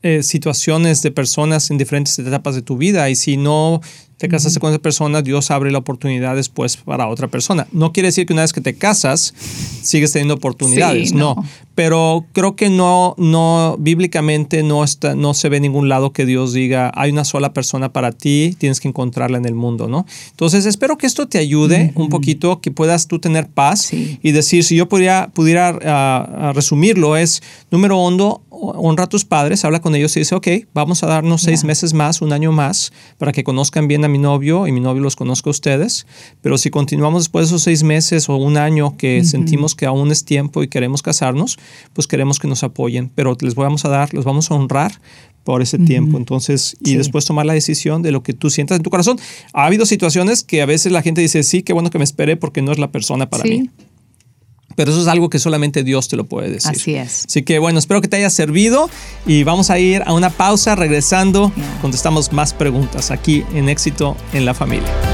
eh, 0.06 0.22
situaciones 0.22 1.00
de 1.02 1.10
personas 1.10 1.70
en 1.70 1.78
diferentes 1.78 2.18
etapas 2.18 2.54
de 2.54 2.60
tu 2.60 2.76
vida 2.76 3.08
y 3.08 3.16
si 3.16 3.38
no 3.38 3.80
te 4.18 4.28
casaste 4.28 4.60
con 4.60 4.70
esa 4.70 4.80
persona, 4.80 5.22
Dios 5.22 5.50
abre 5.50 5.70
la 5.72 5.78
oportunidad 5.78 6.36
después 6.36 6.76
para 6.76 7.08
otra 7.08 7.28
persona. 7.28 7.66
No 7.72 7.92
quiere 7.92 8.08
decir 8.08 8.26
que 8.26 8.32
una 8.32 8.42
vez 8.42 8.52
que 8.52 8.60
te 8.60 8.74
casas, 8.74 9.34
sigues 9.82 10.12
teniendo 10.12 10.34
oportunidades, 10.34 11.12
no. 11.12 11.36
Pero 11.74 12.24
creo 12.32 12.54
que 12.54 12.70
no, 12.70 13.16
no, 13.18 13.76
bíblicamente 13.80 14.62
no, 14.62 14.84
está, 14.84 15.16
no 15.16 15.34
se 15.34 15.48
ve 15.48 15.56
en 15.56 15.64
ningún 15.64 15.88
lado 15.88 16.12
que 16.12 16.24
Dios 16.24 16.52
diga, 16.52 16.92
hay 16.94 17.10
una 17.10 17.24
sola 17.24 17.52
persona 17.52 17.92
para 17.92 18.12
ti, 18.12 18.54
tienes 18.58 18.78
que 18.78 18.86
encontrarla 18.86 19.38
en 19.38 19.46
el 19.46 19.54
mundo, 19.54 19.88
¿no? 19.88 20.06
Entonces, 20.30 20.64
espero 20.66 20.96
que 20.96 21.06
esto 21.06 21.26
te 21.26 21.38
ayude 21.38 21.92
un 21.96 22.08
poquito, 22.08 22.60
que 22.60 22.70
puedas 22.70 23.08
tú 23.08 23.18
tener 23.18 23.48
paz 23.48 23.92
y 23.92 24.30
decir, 24.30 24.62
si 24.62 24.76
yo 24.76 24.88
pudiera, 24.88 25.30
pudiera 25.34 25.76
ah, 25.84 26.52
resumirlo, 26.54 27.16
es, 27.16 27.42
número 27.72 27.98
uno, 27.98 28.42
honra 28.54 29.04
a 29.04 29.06
tus 29.08 29.24
padres, 29.24 29.64
habla 29.64 29.80
con 29.80 29.94
ellos 29.94 30.16
y 30.16 30.20
dice, 30.20 30.34
ok, 30.34 30.48
vamos 30.72 31.02
a 31.02 31.06
darnos 31.06 31.42
seis 31.42 31.64
meses 31.64 31.92
más, 31.92 32.22
un 32.22 32.32
año 32.32 32.52
más, 32.52 32.92
para 33.18 33.32
que 33.32 33.44
conozcan 33.44 33.88
bien 33.88 34.04
a 34.04 34.08
mi 34.08 34.18
novio 34.18 34.66
y 34.66 34.72
mi 34.72 34.80
novio 34.80 35.02
los 35.02 35.16
conozca 35.16 35.50
a 35.50 35.52
ustedes. 35.52 36.06
Pero 36.40 36.58
si 36.58 36.70
continuamos 36.70 37.24
después 37.24 37.46
de 37.46 37.48
esos 37.48 37.62
seis 37.62 37.82
meses 37.82 38.28
o 38.28 38.36
un 38.36 38.56
año 38.56 38.96
que 38.96 39.24
sentimos 39.24 39.74
que 39.74 39.86
aún 39.86 40.10
es 40.10 40.24
tiempo 40.24 40.62
y 40.62 40.68
queremos 40.68 41.02
casarnos, 41.02 41.58
pues 41.92 42.06
queremos 42.06 42.38
que 42.38 42.48
nos 42.48 42.62
apoyen. 42.62 43.10
Pero 43.14 43.36
les 43.40 43.54
vamos 43.54 43.84
a 43.84 43.88
dar, 43.88 44.14
los 44.14 44.24
vamos 44.24 44.50
a 44.50 44.54
honrar 44.54 44.92
por 45.44 45.60
ese 45.60 45.78
tiempo. 45.78 46.16
Entonces, 46.16 46.76
y 46.80 46.96
después 46.96 47.26
tomar 47.26 47.46
la 47.46 47.52
decisión 47.52 48.02
de 48.02 48.10
lo 48.12 48.22
que 48.22 48.32
tú 48.32 48.50
sientas 48.50 48.78
en 48.78 48.82
tu 48.82 48.90
corazón. 48.90 49.18
Ha 49.52 49.66
habido 49.66 49.84
situaciones 49.84 50.42
que 50.42 50.62
a 50.62 50.66
veces 50.66 50.90
la 50.90 51.02
gente 51.02 51.20
dice, 51.20 51.42
sí, 51.42 51.62
qué 51.62 51.72
bueno 51.72 51.90
que 51.90 51.98
me 51.98 52.04
esperé 52.04 52.36
porque 52.36 52.62
no 52.62 52.72
es 52.72 52.78
la 52.78 52.90
persona 52.90 53.28
para 53.28 53.44
mí. 53.44 53.70
Pero 54.76 54.90
eso 54.90 55.00
es 55.00 55.08
algo 55.08 55.30
que 55.30 55.38
solamente 55.38 55.84
Dios 55.84 56.08
te 56.08 56.16
lo 56.16 56.24
puede 56.24 56.50
decir. 56.50 56.70
Así 56.70 56.94
es. 56.94 57.26
Así 57.26 57.42
que 57.42 57.58
bueno, 57.58 57.78
espero 57.78 58.00
que 58.00 58.08
te 58.08 58.16
haya 58.16 58.30
servido 58.30 58.90
y 59.26 59.44
vamos 59.44 59.70
a 59.70 59.78
ir 59.78 60.02
a 60.06 60.12
una 60.12 60.30
pausa 60.30 60.74
regresando. 60.74 61.52
Contestamos 61.80 62.32
más 62.32 62.52
preguntas 62.52 63.10
aquí 63.10 63.44
en 63.54 63.68
Éxito 63.68 64.16
en 64.32 64.44
la 64.44 64.54
Familia. 64.54 65.13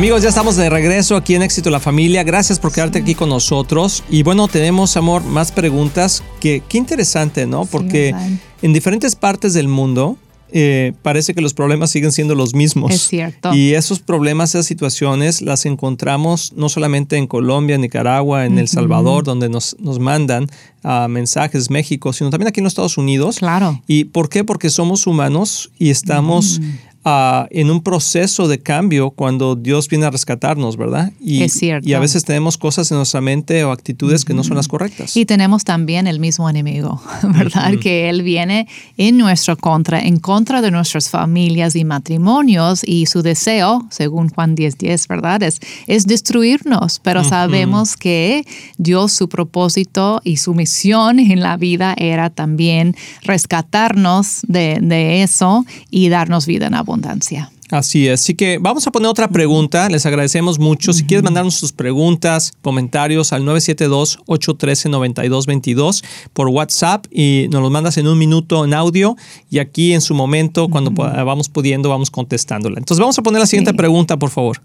Amigos, 0.00 0.22
ya 0.22 0.30
estamos 0.30 0.56
de 0.56 0.70
regreso 0.70 1.14
aquí 1.14 1.34
en 1.34 1.42
Éxito 1.42 1.68
la 1.68 1.78
Familia. 1.78 2.22
Gracias 2.22 2.58
por 2.58 2.72
quedarte 2.72 3.00
aquí 3.00 3.14
con 3.14 3.28
nosotros. 3.28 4.02
Y 4.08 4.22
bueno, 4.22 4.48
tenemos, 4.48 4.96
amor, 4.96 5.22
más 5.22 5.52
preguntas. 5.52 6.22
Que, 6.40 6.62
qué 6.66 6.78
interesante, 6.78 7.46
¿no? 7.46 7.66
Porque 7.66 8.14
en 8.62 8.72
diferentes 8.72 9.14
partes 9.14 9.52
del 9.52 9.68
mundo 9.68 10.16
eh, 10.52 10.94
parece 11.02 11.34
que 11.34 11.42
los 11.42 11.52
problemas 11.52 11.90
siguen 11.90 12.12
siendo 12.12 12.34
los 12.34 12.54
mismos. 12.54 12.92
Es 12.92 13.02
cierto. 13.08 13.52
Y 13.52 13.74
esos 13.74 14.00
problemas, 14.00 14.54
esas 14.54 14.64
situaciones 14.64 15.42
las 15.42 15.66
encontramos 15.66 16.54
no 16.56 16.70
solamente 16.70 17.18
en 17.18 17.26
Colombia, 17.26 17.76
Nicaragua, 17.76 18.46
en 18.46 18.58
El 18.58 18.68
Salvador, 18.68 19.24
donde 19.24 19.50
nos, 19.50 19.76
nos 19.80 19.98
mandan 19.98 20.46
uh, 20.82 21.08
mensajes, 21.08 21.68
México, 21.68 22.14
sino 22.14 22.30
también 22.30 22.48
aquí 22.48 22.60
en 22.60 22.64
los 22.64 22.72
Estados 22.72 22.96
Unidos. 22.96 23.38
Claro. 23.38 23.82
¿Y 23.86 24.04
por 24.04 24.30
qué? 24.30 24.44
Porque 24.44 24.70
somos 24.70 25.06
humanos 25.06 25.70
y 25.78 25.90
estamos 25.90 26.60
en 27.02 27.70
un 27.70 27.82
proceso 27.82 28.46
de 28.46 28.58
cambio 28.58 29.10
cuando 29.10 29.56
Dios 29.56 29.88
viene 29.88 30.04
a 30.04 30.10
rescatarnos, 30.10 30.76
¿verdad? 30.76 31.12
Y, 31.18 31.42
es 31.42 31.54
cierto. 31.54 31.88
Y 31.88 31.94
a 31.94 31.98
veces 31.98 32.24
tenemos 32.24 32.58
cosas 32.58 32.90
en 32.90 32.98
nuestra 32.98 33.22
mente 33.22 33.64
o 33.64 33.72
actitudes 33.72 34.24
que 34.24 34.34
no 34.34 34.44
son 34.44 34.56
las 34.56 34.68
correctas. 34.68 35.16
Y 35.16 35.24
tenemos 35.24 35.64
también 35.64 36.06
el 36.06 36.20
mismo 36.20 36.48
enemigo, 36.50 37.00
¿verdad? 37.22 37.72
Que 37.80 38.10
Él 38.10 38.22
viene 38.22 38.68
en 38.98 39.16
nuestra 39.16 39.56
contra, 39.56 40.00
en 40.00 40.18
contra 40.18 40.60
de 40.60 40.70
nuestras 40.70 41.08
familias 41.08 41.74
y 41.74 41.84
matrimonios 41.84 42.82
y 42.84 43.06
su 43.06 43.22
deseo, 43.22 43.86
según 43.90 44.28
Juan 44.28 44.54
10:10, 44.54 44.76
10, 44.76 45.08
¿verdad? 45.08 45.42
Es, 45.42 45.60
es 45.86 46.06
destruirnos, 46.06 47.00
pero 47.00 47.24
sabemos 47.24 47.96
que 47.96 48.44
Dios, 48.76 49.12
su 49.12 49.28
propósito 49.28 50.20
y 50.22 50.36
su 50.36 50.54
misión 50.54 51.18
en 51.18 51.40
la 51.40 51.56
vida 51.56 51.94
era 51.96 52.28
también 52.28 52.94
rescatarnos 53.22 54.40
de, 54.46 54.78
de 54.82 55.22
eso 55.22 55.64
y 55.90 56.10
darnos 56.10 56.46
vida 56.46 56.66
en 56.66 56.74
abundancia 56.74 56.89
abundancia. 56.90 57.50
Así 57.70 58.08
es. 58.08 58.20
Así 58.20 58.34
que 58.34 58.58
vamos 58.58 58.86
a 58.86 58.90
poner 58.90 59.08
otra 59.08 59.28
pregunta. 59.28 59.88
Les 59.88 60.04
agradecemos 60.04 60.58
mucho. 60.58 60.92
Si 60.92 61.04
quieres 61.04 61.22
mandarnos 61.22 61.54
sus 61.54 61.72
preguntas, 61.72 62.52
comentarios 62.62 63.32
al 63.32 63.44
972-813-9222 63.44 66.02
por 66.32 66.48
WhatsApp 66.48 67.06
y 67.10 67.46
nos 67.50 67.62
los 67.62 67.70
mandas 67.70 67.96
en 67.96 68.08
un 68.08 68.18
minuto 68.18 68.64
en 68.64 68.74
audio 68.74 69.16
y 69.50 69.60
aquí 69.60 69.92
en 69.92 70.00
su 70.00 70.14
momento, 70.14 70.68
cuando 70.68 70.90
vamos 70.90 71.48
pudiendo, 71.48 71.88
vamos 71.88 72.10
contestándola. 72.10 72.78
Entonces 72.78 73.00
vamos 73.00 73.16
a 73.18 73.22
poner 73.22 73.40
la 73.40 73.46
siguiente 73.46 73.72
pregunta, 73.72 74.16
por 74.16 74.30
favor. 74.30 74.60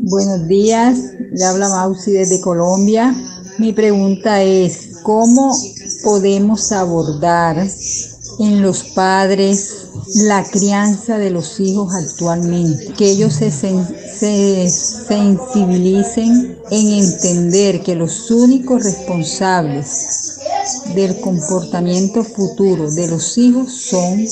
Buenos 0.00 0.46
días. 0.46 0.98
Le 1.32 1.44
habla 1.44 1.68
Mausi 1.68 2.12
desde 2.12 2.40
Colombia. 2.40 3.14
Mi 3.58 3.72
pregunta 3.72 4.42
es, 4.42 4.98
¿cómo 5.02 5.56
podemos 6.02 6.72
abordar 6.72 7.66
en 8.38 8.62
los 8.62 8.84
padres 8.84 9.88
la 10.14 10.44
crianza 10.44 11.18
de 11.18 11.30
los 11.30 11.60
hijos 11.60 11.94
actualmente, 11.94 12.92
que 12.92 13.10
ellos 13.10 13.34
se, 13.34 13.50
se, 13.50 14.68
sensibilicen 14.68 16.58
en 16.70 16.88
entender 16.88 17.82
que 17.82 17.94
los 17.94 18.30
únicos 18.30 18.84
responsables 18.84 20.38
del 20.94 21.20
comportamiento 21.20 22.24
futuro 22.24 22.90
de 22.90 23.08
los 23.08 23.36
hijos 23.38 23.72
son 23.72 24.24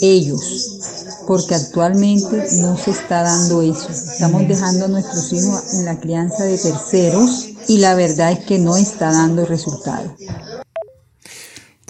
ellos, 0.00 0.78
porque 1.26 1.54
actualmente 1.54 2.46
no 2.60 2.76
se 2.76 2.90
está 2.90 3.22
dando 3.22 3.62
eso. 3.62 3.88
Estamos 3.88 4.46
dejando 4.46 4.86
a 4.86 4.88
nuestros 4.88 5.32
hijos 5.32 5.74
en 5.74 5.84
la 5.84 5.98
crianza 5.98 6.44
de 6.44 6.58
terceros 6.58 7.48
y 7.68 7.78
la 7.78 7.94
verdad 7.94 8.32
es 8.32 8.40
que 8.40 8.58
no 8.58 8.76
está 8.76 9.12
dando 9.12 9.46
resultado. 9.46 10.14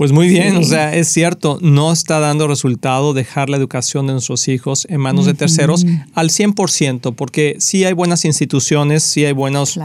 Pues 0.00 0.12
muy 0.12 0.30
bien, 0.30 0.56
o 0.56 0.62
sea, 0.62 0.96
es 0.96 1.08
cierto, 1.08 1.58
no 1.60 1.92
está 1.92 2.20
dando 2.20 2.48
resultado 2.48 3.12
dejar 3.12 3.50
la 3.50 3.58
educación 3.58 4.06
de 4.06 4.14
nuestros 4.14 4.48
hijos 4.48 4.86
en 4.88 4.98
manos 4.98 5.26
de 5.26 5.34
terceros 5.34 5.84
al 6.14 6.30
100%, 6.30 7.14
porque 7.14 7.56
sí 7.58 7.84
hay 7.84 7.92
buenas 7.92 8.24
instituciones, 8.24 9.02
sí 9.02 9.26
hay 9.26 9.32
buenos 9.32 9.78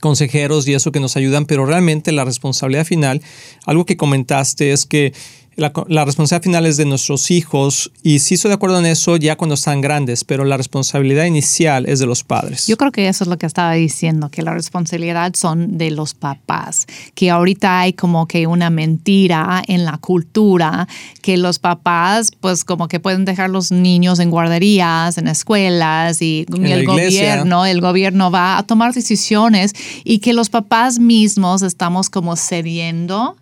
consejeros 0.00 0.66
y 0.66 0.72
eso 0.72 0.92
que 0.92 1.00
nos 1.00 1.14
ayudan, 1.18 1.44
pero 1.44 1.66
realmente 1.66 2.10
la 2.10 2.24
responsabilidad 2.24 2.86
final, 2.86 3.20
algo 3.66 3.84
que 3.84 3.98
comentaste 3.98 4.72
es 4.72 4.86
que 4.86 5.12
la, 5.56 6.04
responsabilidad 6.04 6.42
final 6.42 6.66
es 6.66 6.76
de 6.76 6.84
nuestros 6.84 7.30
hijos 7.30 7.90
y 8.02 8.18
sí 8.18 8.34
estoy 8.34 8.50
de 8.50 8.56
acuerdo 8.56 8.78
en 8.78 8.86
eso 8.86 9.16
ya 9.16 9.36
cuando 9.36 9.54
están 9.54 9.80
grandes, 9.80 10.22
pero 10.22 10.44
la 10.44 10.58
responsabilidad 10.58 11.24
inicial 11.24 11.86
es 11.86 11.98
de 11.98 12.06
los 12.06 12.24
padres. 12.24 12.66
Yo 12.66 12.76
creo 12.76 12.92
que 12.92 13.08
eso 13.08 13.24
es 13.24 13.28
lo 13.28 13.38
que 13.38 13.46
estaba 13.46 13.72
diciendo, 13.72 14.30
que 14.30 14.42
la 14.42 14.52
responsabilidad 14.52 15.32
son 15.34 15.78
de 15.78 15.90
los 15.90 16.12
papás, 16.12 16.86
que 17.14 17.30
ahorita 17.30 17.80
hay 17.80 17.94
como 17.94 18.26
que 18.26 18.46
una 18.46 18.68
mentira 18.68 19.62
en 19.66 19.86
la 19.86 19.96
cultura, 19.96 20.88
que 21.22 21.38
los 21.38 21.58
papás 21.58 22.32
pues 22.38 22.64
como 22.64 22.86
que 22.88 23.00
pueden 23.00 23.24
dejar 23.24 23.48
los 23.48 23.72
niños 23.72 24.18
en 24.18 24.30
guarderías, 24.30 25.16
en 25.16 25.26
escuelas 25.26 26.20
y 26.20 26.44
el 26.62 26.84
gobierno, 26.84 27.64
el 27.64 27.80
gobierno 27.80 28.30
va 28.30 28.58
a 28.58 28.62
tomar 28.64 28.92
decisiones 28.92 29.72
y 30.04 30.18
que 30.18 30.34
los 30.34 30.50
papás 30.50 30.98
mismos 30.98 31.62
estamos 31.62 32.10
como 32.10 32.36
cediendo 32.36 33.36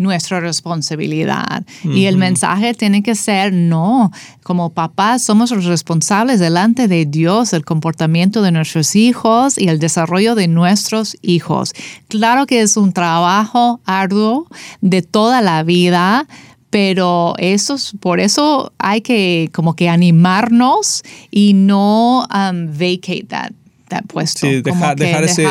nuestra 0.00 0.40
responsabilidad. 0.40 1.64
Y 1.84 2.06
el 2.06 2.16
mensaje 2.16 2.72
tiene 2.72 3.02
que 3.02 3.14
ser, 3.14 3.52
no, 3.52 4.10
como 4.42 4.70
papás 4.70 5.22
somos 5.22 5.50
los 5.50 5.66
responsables 5.66 6.40
delante 6.40 6.88
de 6.88 7.04
Dios 7.04 7.50
del 7.50 7.66
comportamiento 7.66 8.40
de 8.40 8.50
nuestros 8.50 8.96
hijos 8.96 9.58
y 9.58 9.68
el 9.68 9.78
desarrollo 9.78 10.34
de 10.34 10.48
nuestros 10.48 11.18
hijos. 11.20 11.74
Claro 12.08 12.46
que 12.46 12.62
es 12.62 12.78
un 12.78 12.94
trabajo 12.94 13.80
arduo 13.84 14.46
de 14.80 15.02
toda 15.02 15.42
la 15.42 15.62
vida, 15.64 16.26
pero 16.70 17.34
eso, 17.36 17.76
por 18.00 18.20
eso 18.20 18.72
hay 18.78 19.02
que 19.02 19.50
como 19.52 19.76
que 19.76 19.90
animarnos 19.90 21.02
y 21.30 21.52
no 21.52 22.20
um, 22.20 22.66
vacate 22.72 23.26
that 23.28 23.59
puesto. 24.06 24.46
Sí, 24.46 24.62
dejar, 24.62 25.00
ese, 25.24 25.44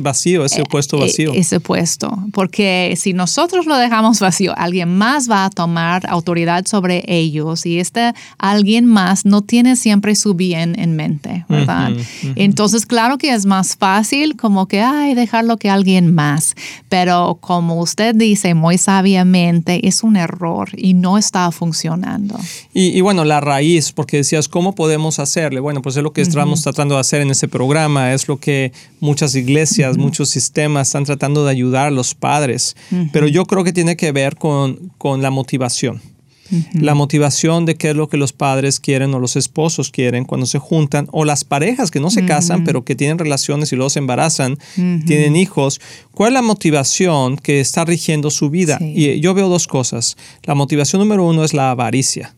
vacío, 0.00 0.44
ese 0.44 0.60
eh, 0.62 0.64
puesto 0.68 0.96
eh, 0.98 1.00
vacío. 1.00 1.32
Ese 1.34 1.60
puesto, 1.60 2.16
porque 2.32 2.94
si 2.96 3.12
nosotros 3.12 3.66
lo 3.66 3.76
dejamos 3.76 4.20
vacío, 4.20 4.54
alguien 4.56 4.96
más 4.96 5.30
va 5.30 5.44
a 5.44 5.50
tomar 5.50 6.08
autoridad 6.08 6.64
sobre 6.66 7.04
ellos 7.08 7.66
y 7.66 7.78
este 7.78 8.12
alguien 8.38 8.86
más 8.86 9.24
no 9.24 9.42
tiene 9.42 9.76
siempre 9.76 10.14
su 10.14 10.34
bien 10.34 10.78
en 10.78 10.96
mente, 10.96 11.44
¿verdad? 11.48 11.92
Entonces, 12.36 12.86
claro 12.86 13.18
que 13.18 13.32
es 13.32 13.46
más 13.46 13.76
fácil 13.76 14.36
como 14.36 14.66
que, 14.66 14.80
ay, 14.80 15.14
dejarlo 15.14 15.56
que 15.56 15.68
alguien 15.68 16.14
más, 16.14 16.54
pero 16.88 17.38
como 17.40 17.80
usted 17.80 18.14
dice 18.14 18.54
muy 18.54 18.78
sabiamente, 18.78 19.86
es 19.86 20.02
un 20.02 20.16
error 20.16 20.70
y 20.76 20.94
no 20.94 21.18
está 21.18 21.50
funcionando. 21.50 22.38
Y, 22.72 23.00
bueno, 23.00 23.24
la 23.24 23.40
raíz, 23.40 23.92
porque 23.92 24.18
decías, 24.18 24.48
¿cómo 24.48 24.74
podemos 24.74 25.18
hacerle? 25.18 25.60
Bueno, 25.60 25.82
pues 25.82 25.96
es 25.96 26.02
lo 26.02 26.12
que 26.12 26.22
estamos 26.22 26.62
tratando 26.62 26.94
de 26.94 27.00
hacer 27.00 27.20
en 27.20 27.30
ese 27.30 27.48
programa 27.48 27.71
es 28.12 28.28
lo 28.28 28.38
que 28.38 28.72
muchas 29.00 29.34
iglesias, 29.34 29.96
muchos 29.96 30.28
sistemas 30.28 30.88
están 30.88 31.04
tratando 31.04 31.44
de 31.44 31.50
ayudar 31.50 31.86
a 31.86 31.90
los 31.90 32.14
padres, 32.14 32.76
pero 33.12 33.26
yo 33.28 33.44
creo 33.46 33.64
que 33.64 33.72
tiene 33.72 33.96
que 33.96 34.12
ver 34.12 34.36
con, 34.36 34.92
con 34.98 35.22
la 35.22 35.30
motivación. 35.30 36.00
La 36.74 36.94
motivación 36.94 37.64
de 37.64 37.76
qué 37.76 37.90
es 37.90 37.96
lo 37.96 38.08
que 38.08 38.18
los 38.18 38.34
padres 38.34 38.78
quieren 38.78 39.14
o 39.14 39.18
los 39.18 39.36
esposos 39.36 39.90
quieren 39.90 40.24
cuando 40.24 40.46
se 40.46 40.58
juntan, 40.58 41.08
o 41.10 41.24
las 41.24 41.44
parejas 41.44 41.90
que 41.90 42.00
no 42.00 42.10
se 42.10 42.26
casan, 42.26 42.64
pero 42.64 42.84
que 42.84 42.94
tienen 42.94 43.18
relaciones 43.18 43.72
y 43.72 43.76
luego 43.76 43.88
se 43.88 44.00
embarazan, 44.00 44.58
tienen 45.06 45.36
hijos. 45.36 45.80
¿Cuál 46.12 46.28
es 46.28 46.34
la 46.34 46.42
motivación 46.42 47.36
que 47.36 47.60
está 47.60 47.84
rigiendo 47.84 48.30
su 48.30 48.50
vida? 48.50 48.78
Y 48.80 49.18
yo 49.20 49.32
veo 49.34 49.48
dos 49.48 49.66
cosas. 49.66 50.16
La 50.44 50.54
motivación 50.54 51.00
número 51.00 51.24
uno 51.24 51.44
es 51.44 51.54
la 51.54 51.70
avaricia. 51.70 52.34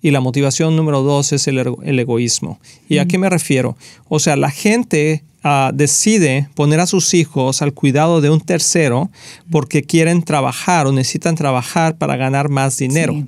Y 0.00 0.10
la 0.12 0.20
motivación 0.20 0.76
número 0.76 1.02
dos 1.02 1.32
es 1.32 1.48
el, 1.48 1.58
egoísmo. 1.58 2.60
¿Y 2.88 2.98
a 2.98 3.06
qué 3.06 3.18
me 3.18 3.28
refiero? 3.28 3.76
O 4.08 4.20
sea, 4.20 4.36
la 4.36 4.50
gente 4.50 5.24
ah, 5.42 5.72
decide 5.74 6.48
poner 6.54 6.78
a 6.78 6.86
sus 6.86 7.14
hijos 7.14 7.62
al 7.62 7.74
cuidado 7.74 8.20
de 8.20 8.30
un 8.30 8.40
tercero 8.40 9.10
porque 9.50 9.82
quieren 9.82 10.22
trabajar 10.22 10.86
o 10.86 10.92
necesitan 10.92 11.34
trabajar 11.34 11.98
para 11.98 12.16
ganar 12.16 12.48
más 12.48 12.78
dinero. 12.78 13.26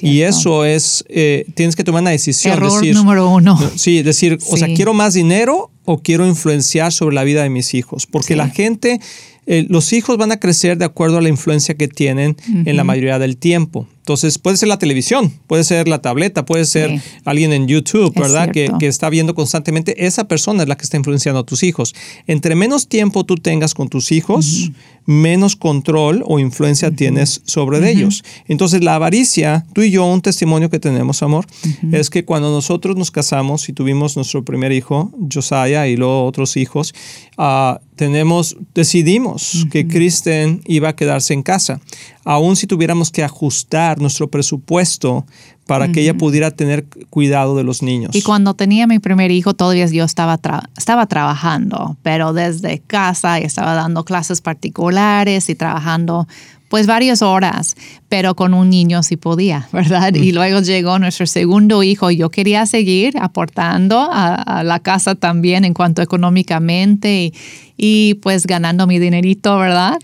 y 0.00 0.20
eso 0.20 0.64
es, 0.64 1.04
eh, 1.08 1.44
tienes 1.54 1.74
que 1.74 1.82
tomar 1.82 2.02
una 2.02 2.10
decisión. 2.10 2.54
Error 2.54 2.86
número 2.86 3.28
uno. 3.28 3.58
Sí, 3.76 4.02
decir, 4.02 4.38
o 4.48 4.56
sea, 4.56 4.68
quiero 4.74 4.94
más 4.94 5.14
dinero 5.14 5.70
o 5.84 5.98
quiero 6.02 6.26
influenciar 6.26 6.92
sobre 6.92 7.16
la 7.16 7.24
vida 7.24 7.42
de 7.42 7.50
mis 7.50 7.74
hijos. 7.74 8.06
Porque 8.06 8.36
la 8.36 8.48
gente 8.48 9.00
eh, 9.46 9.66
los 9.68 9.92
hijos 9.92 10.16
van 10.18 10.30
a 10.32 10.38
crecer 10.38 10.78
de 10.78 10.84
acuerdo 10.84 11.18
a 11.18 11.20
la 11.20 11.28
influencia 11.28 11.74
que 11.74 11.88
tienen 11.88 12.36
en 12.46 12.76
la 12.76 12.84
mayoría 12.84 13.18
del 13.18 13.36
tiempo. 13.36 13.88
Entonces, 14.02 14.36
puede 14.36 14.56
ser 14.56 14.68
la 14.68 14.80
televisión, 14.80 15.32
puede 15.46 15.62
ser 15.62 15.86
la 15.86 16.02
tableta, 16.02 16.44
puede 16.44 16.64
ser 16.64 17.00
alguien 17.24 17.52
en 17.52 17.68
YouTube, 17.68 18.12
¿verdad? 18.18 18.50
Que, 18.50 18.68
está 18.80 19.08
viendo 19.08 19.32
constantemente. 19.36 20.04
Esa 20.04 20.26
persona 20.26 20.64
es 20.64 20.68
la 20.68 20.76
que 20.76 20.82
está 20.82 20.96
influenciando 20.96 21.38
a 21.38 21.46
tus 21.46 21.62
hijos. 21.62 21.94
Entre 22.26 22.56
menos 22.56 22.88
tiempo 22.88 23.22
tú 23.22 23.36
tengas 23.36 23.74
con 23.74 23.88
tus 23.88 24.10
hijos, 24.10 24.72
menos 25.06 25.54
control 25.54 26.24
o 26.26 26.40
influencia 26.40 26.90
tienes 26.90 27.42
sobre 27.44 27.88
ellos. 27.88 28.24
Entonces, 28.48 28.82
la 28.82 28.96
avaricia, 28.96 29.64
tú 29.72 29.82
y 29.82 29.92
yo, 29.92 30.04
un 30.04 30.20
testimonio 30.20 30.68
que 30.68 30.80
tenemos, 30.80 31.22
amor, 31.22 31.46
es 31.92 32.10
que 32.10 32.24
cuando 32.24 32.50
nosotros 32.50 32.96
nos 32.96 33.12
casamos 33.12 33.68
y 33.68 33.72
tuvimos 33.72 34.16
nuestro 34.16 34.44
primer 34.44 34.72
hijo, 34.72 35.12
Josiah, 35.32 35.86
y 35.86 35.96
luego 35.96 36.24
otros 36.24 36.56
hijos, 36.56 36.92
uh, 37.38 37.76
tenemos, 37.96 38.56
decidimos 38.74 39.66
que 39.70 39.86
Kristen 39.86 40.62
iba 40.66 40.88
a 40.88 40.96
quedarse 40.96 41.34
en 41.34 41.42
casa, 41.42 41.80
aun 42.24 42.56
si 42.56 42.66
tuviéramos 42.66 43.10
que 43.10 43.22
ajustar 43.22 44.00
nuestro 44.00 44.28
presupuesto 44.28 45.26
para 45.72 45.90
que 45.90 46.02
ella 46.02 46.14
pudiera 46.14 46.50
tener 46.50 46.84
cuidado 47.08 47.56
de 47.56 47.64
los 47.64 47.82
niños. 47.82 48.14
Y 48.14 48.20
cuando 48.20 48.52
tenía 48.52 48.86
mi 48.86 48.98
primer 48.98 49.30
hijo, 49.30 49.54
todavía 49.54 49.86
yo 49.86 50.04
estaba, 50.04 50.38
estaba 50.76 51.06
trabajando, 51.06 51.96
pero 52.02 52.34
desde 52.34 52.80
casa 52.80 53.40
y 53.40 53.44
estaba 53.44 53.72
dando 53.72 54.04
clases 54.04 54.42
particulares 54.42 55.48
y 55.48 55.54
trabajando 55.54 56.28
pues 56.68 56.86
varias 56.86 57.22
horas, 57.22 57.74
pero 58.10 58.34
con 58.34 58.52
un 58.52 58.68
niño 58.68 59.02
sí 59.02 59.16
podía, 59.16 59.66
¿verdad? 59.72 60.14
Y 60.14 60.32
luego 60.32 60.60
llegó 60.60 60.98
nuestro 60.98 61.26
segundo 61.26 61.82
hijo 61.82 62.10
y 62.10 62.18
yo 62.18 62.30
quería 62.30 62.66
seguir 62.66 63.14
aportando 63.18 64.10
a, 64.12 64.62
la 64.64 64.78
casa 64.78 65.14
también 65.14 65.64
en 65.64 65.72
cuanto 65.72 66.02
económicamente 66.02 67.24
y, 67.24 67.34
y 67.78 68.14
pues 68.14 68.46
ganando 68.46 68.86
mi 68.86 68.98
dinerito, 68.98 69.56
¿verdad? 69.56 69.98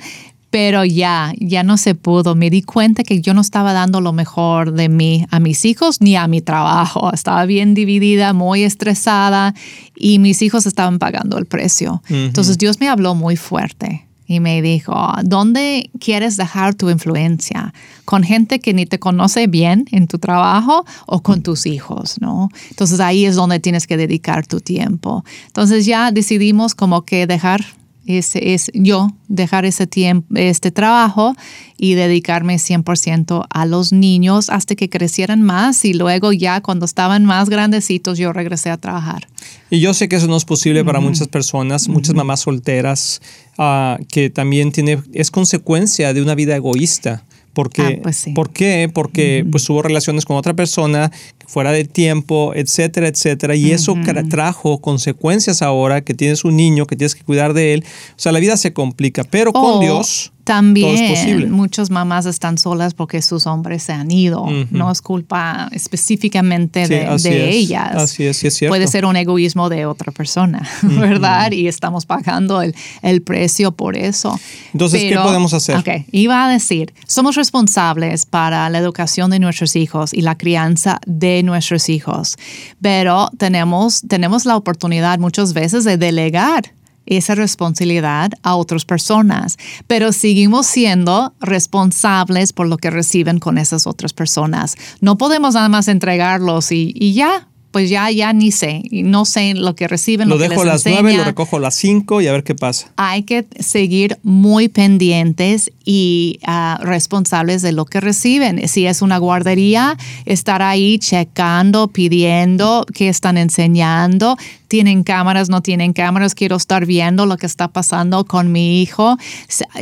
Pero 0.50 0.84
ya, 0.84 1.32
ya 1.38 1.62
no 1.62 1.76
se 1.76 1.94
pudo. 1.94 2.34
Me 2.34 2.50
di 2.50 2.62
cuenta 2.62 3.04
que 3.04 3.20
yo 3.20 3.34
no 3.34 3.40
estaba 3.40 3.72
dando 3.72 4.00
lo 4.00 4.12
mejor 4.12 4.72
de 4.72 4.88
mí 4.88 5.26
a 5.30 5.40
mis 5.40 5.64
hijos 5.64 6.00
ni 6.00 6.16
a 6.16 6.26
mi 6.26 6.40
trabajo. 6.40 7.12
Estaba 7.18 7.44
bien 7.44 7.74
dividida, 7.74 8.32
muy 8.32 8.62
estresada 8.62 9.54
y 9.94 10.18
mis 10.18 10.42
hijos 10.42 10.66
estaban 10.66 10.98
pagando 10.98 11.38
el 11.38 11.46
precio. 11.46 12.02
Entonces 12.08 12.58
Dios 12.58 12.80
me 12.80 12.88
habló 12.88 13.14
muy 13.14 13.36
fuerte 13.36 14.06
y 14.26 14.40
me 14.40 14.60
dijo, 14.60 14.94
¿dónde 15.24 15.90
quieres 15.98 16.36
dejar 16.36 16.74
tu 16.74 16.90
influencia? 16.90 17.72
¿Con 18.04 18.22
gente 18.22 18.60
que 18.60 18.74
ni 18.74 18.84
te 18.84 18.98
conoce 18.98 19.46
bien 19.46 19.86
en 19.90 20.06
tu 20.06 20.18
trabajo 20.18 20.84
o 21.06 21.22
con 21.22 21.42
tus 21.42 21.66
hijos? 21.66 22.20
¿no? 22.20 22.50
Entonces 22.70 23.00
ahí 23.00 23.24
es 23.24 23.36
donde 23.36 23.58
tienes 23.58 23.86
que 23.86 23.96
dedicar 23.96 24.46
tu 24.46 24.60
tiempo. 24.60 25.24
Entonces 25.46 25.86
ya 25.86 26.12
decidimos 26.12 26.74
como 26.74 27.02
que 27.06 27.26
dejar 27.26 27.64
es, 28.08 28.34
es 28.34 28.70
yo 28.74 29.08
dejar 29.28 29.64
ese 29.66 29.86
tiempo, 29.86 30.34
este 30.36 30.70
trabajo 30.70 31.34
y 31.76 31.94
dedicarme 31.94 32.56
100% 32.56 33.46
a 33.48 33.66
los 33.66 33.92
niños 33.92 34.48
hasta 34.48 34.74
que 34.74 34.88
crecieran 34.88 35.42
más 35.42 35.84
y 35.84 35.92
luego 35.92 36.32
ya 36.32 36.62
cuando 36.62 36.86
estaban 36.86 37.24
más 37.24 37.50
grandecitos 37.50 38.18
yo 38.18 38.32
regresé 38.32 38.70
a 38.70 38.78
trabajar. 38.78 39.28
Y 39.70 39.80
yo 39.80 39.92
sé 39.92 40.08
que 40.08 40.16
eso 40.16 40.26
no 40.26 40.36
es 40.36 40.44
posible 40.44 40.84
para 40.84 41.00
muchas 41.00 41.28
personas, 41.28 41.88
muchas 41.88 42.14
mamás 42.14 42.40
solteras, 42.40 43.20
uh, 43.58 44.02
que 44.06 44.30
también 44.30 44.72
tiene, 44.72 45.02
es 45.12 45.30
consecuencia 45.30 46.14
de 46.14 46.22
una 46.22 46.34
vida 46.34 46.56
egoísta. 46.56 47.24
Porque, 47.52 47.82
ah, 47.82 48.00
pues 48.04 48.26
¿Por 48.36 48.50
qué? 48.50 48.88
Porque 48.92 49.44
pues 49.50 49.68
hubo 49.68 49.82
relaciones 49.82 50.24
con 50.24 50.36
otra 50.36 50.54
persona 50.54 51.10
fuera 51.48 51.72
de 51.72 51.84
tiempo, 51.84 52.52
etcétera, 52.54 53.08
etcétera. 53.08 53.56
Y 53.56 53.72
eso 53.72 53.96
trajo 54.28 54.80
consecuencias 54.80 55.62
ahora 55.62 56.02
que 56.02 56.12
tienes 56.12 56.44
un 56.44 56.56
niño, 56.56 56.86
que 56.86 56.94
tienes 56.94 57.14
que 57.14 57.24
cuidar 57.24 57.54
de 57.54 57.72
él. 57.72 57.84
O 58.10 58.20
sea, 58.20 58.32
la 58.32 58.38
vida 58.38 58.56
se 58.58 58.74
complica, 58.74 59.24
pero 59.24 59.52
con 59.52 59.80
Dios 59.80 60.30
también 60.48 61.50
muchas 61.50 61.90
mamás 61.90 62.24
están 62.24 62.56
solas 62.56 62.94
porque 62.94 63.20
sus 63.20 63.46
hombres 63.46 63.82
se 63.82 63.92
han 63.92 64.10
ido. 64.10 64.46
No 64.70 64.90
es 64.90 65.02
culpa 65.02 65.68
específicamente 65.72 66.88
de, 66.88 67.50
ellas. 67.50 67.94
Así 67.94 68.24
es, 68.24 68.42
es 68.42 68.54
cierto. 68.54 68.72
Puede 68.72 68.88
ser 68.88 69.04
un 69.04 69.16
egoísmo 69.16 69.68
de 69.68 69.84
otra 69.84 70.10
persona, 70.10 70.66
¿verdad? 70.82 71.52
Y 71.52 71.68
estamos 71.68 72.06
pagando 72.06 72.62
el, 72.62 72.74
el, 73.02 73.20
precio 73.20 73.72
por 73.72 73.94
eso. 73.94 74.40
Entonces, 74.72 75.02
¿qué 75.02 75.16
podemos 75.16 75.52
hacer? 75.52 75.76
Ok, 75.76 76.06
iba 76.12 76.46
a 76.46 76.48
decir, 76.48 76.94
somos 77.06 77.36
responsables 77.36 78.24
para 78.24 78.70
la 78.70 78.78
educación 78.78 79.30
de 79.30 79.40
nuestros 79.40 79.76
hijos 79.76 80.14
y 80.14 80.22
la 80.22 80.38
crianza 80.38 80.98
de 81.06 81.37
nuestros 81.42 81.88
hijos, 81.88 82.36
pero 82.80 83.30
tenemos, 83.38 84.02
tenemos 84.08 84.44
la 84.44 84.56
oportunidad 84.56 85.18
muchas 85.18 85.52
veces 85.52 85.84
de 85.84 85.96
delegar 85.96 86.72
esa 87.08 87.34
responsabilidad 87.34 88.32
a 88.42 88.54
otras 88.54 88.84
personas, 88.84 89.56
pero 89.86 90.12
seguimos 90.12 90.66
siendo 90.66 91.32
responsables 91.40 92.52
por 92.52 92.68
lo 92.68 92.76
que 92.76 92.90
reciben 92.90 93.38
con 93.38 93.58
esas 93.58 93.86
otras 93.86 94.12
personas. 94.12 94.76
No 95.00 95.16
podemos 95.16 95.54
nada 95.54 95.68
más 95.68 95.88
entregarlos 95.88 96.70
y, 96.70 97.14
ya, 97.14 97.47
pues 97.70 97.90
ya, 97.90 98.10
ya 98.10 98.32
ni 98.32 98.50
sé, 98.50 98.82
no 98.90 99.24
sé 99.24 99.54
lo 99.54 99.74
que 99.74 99.88
reciben. 99.88 100.28
Lo, 100.28 100.36
lo 100.36 100.48
dejo 100.48 100.62
a 100.62 100.64
las 100.64 100.86
nueve, 100.86 101.16
lo 101.16 101.24
recojo 101.24 101.58
a 101.58 101.60
las 101.60 101.74
cinco 101.74 102.20
y 102.20 102.26
a 102.26 102.32
ver 102.32 102.42
qué 102.42 102.54
pasa. 102.54 102.90
Hay 102.96 103.24
que 103.24 103.46
seguir 103.60 104.18
muy 104.22 104.68
pendientes 104.68 105.70
y 105.84 106.38
uh, 106.46 106.82
responsables 106.82 107.60
de 107.62 107.72
lo 107.72 107.84
que 107.84 108.00
reciben. 108.00 108.66
Si 108.68 108.86
es 108.86 109.02
una 109.02 109.18
guardería, 109.18 109.96
estar 110.24 110.62
ahí 110.62 110.98
checando, 110.98 111.88
pidiendo 111.88 112.86
qué 112.94 113.08
están 113.08 113.36
enseñando. 113.36 114.36
Tienen 114.68 115.02
cámaras, 115.02 115.48
no 115.48 115.62
tienen 115.62 115.92
cámaras, 115.92 116.34
quiero 116.34 116.56
estar 116.56 116.84
viendo 116.84 117.24
lo 117.26 117.36
que 117.36 117.46
está 117.46 117.68
pasando 117.68 118.24
con 118.24 118.52
mi 118.52 118.82
hijo. 118.82 119.16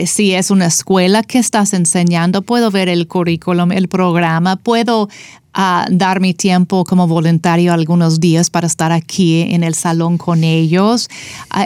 Si 0.07 0.33
es 0.33 0.51
una 0.51 0.66
escuela, 0.66 1.22
¿qué 1.22 1.38
estás 1.38 1.72
enseñando? 1.72 2.42
Puedo 2.42 2.70
ver 2.70 2.88
el 2.88 3.09
currículum, 3.09 3.72
el 3.72 3.88
programa, 3.88 4.57
puedo 4.57 5.09
a 5.59 5.87
dar 5.90 6.21
mi 6.21 6.35
tiempo 6.35 6.85
como 6.85 7.09
voluntario 7.09 7.73
algunos 7.73 8.21
días 8.21 8.51
para 8.51 8.66
estar 8.66 8.92
aquí 8.92 9.40
en 9.40 9.64
el 9.64 9.75
salón 9.75 10.19
con 10.19 10.45
ellos, 10.45 11.09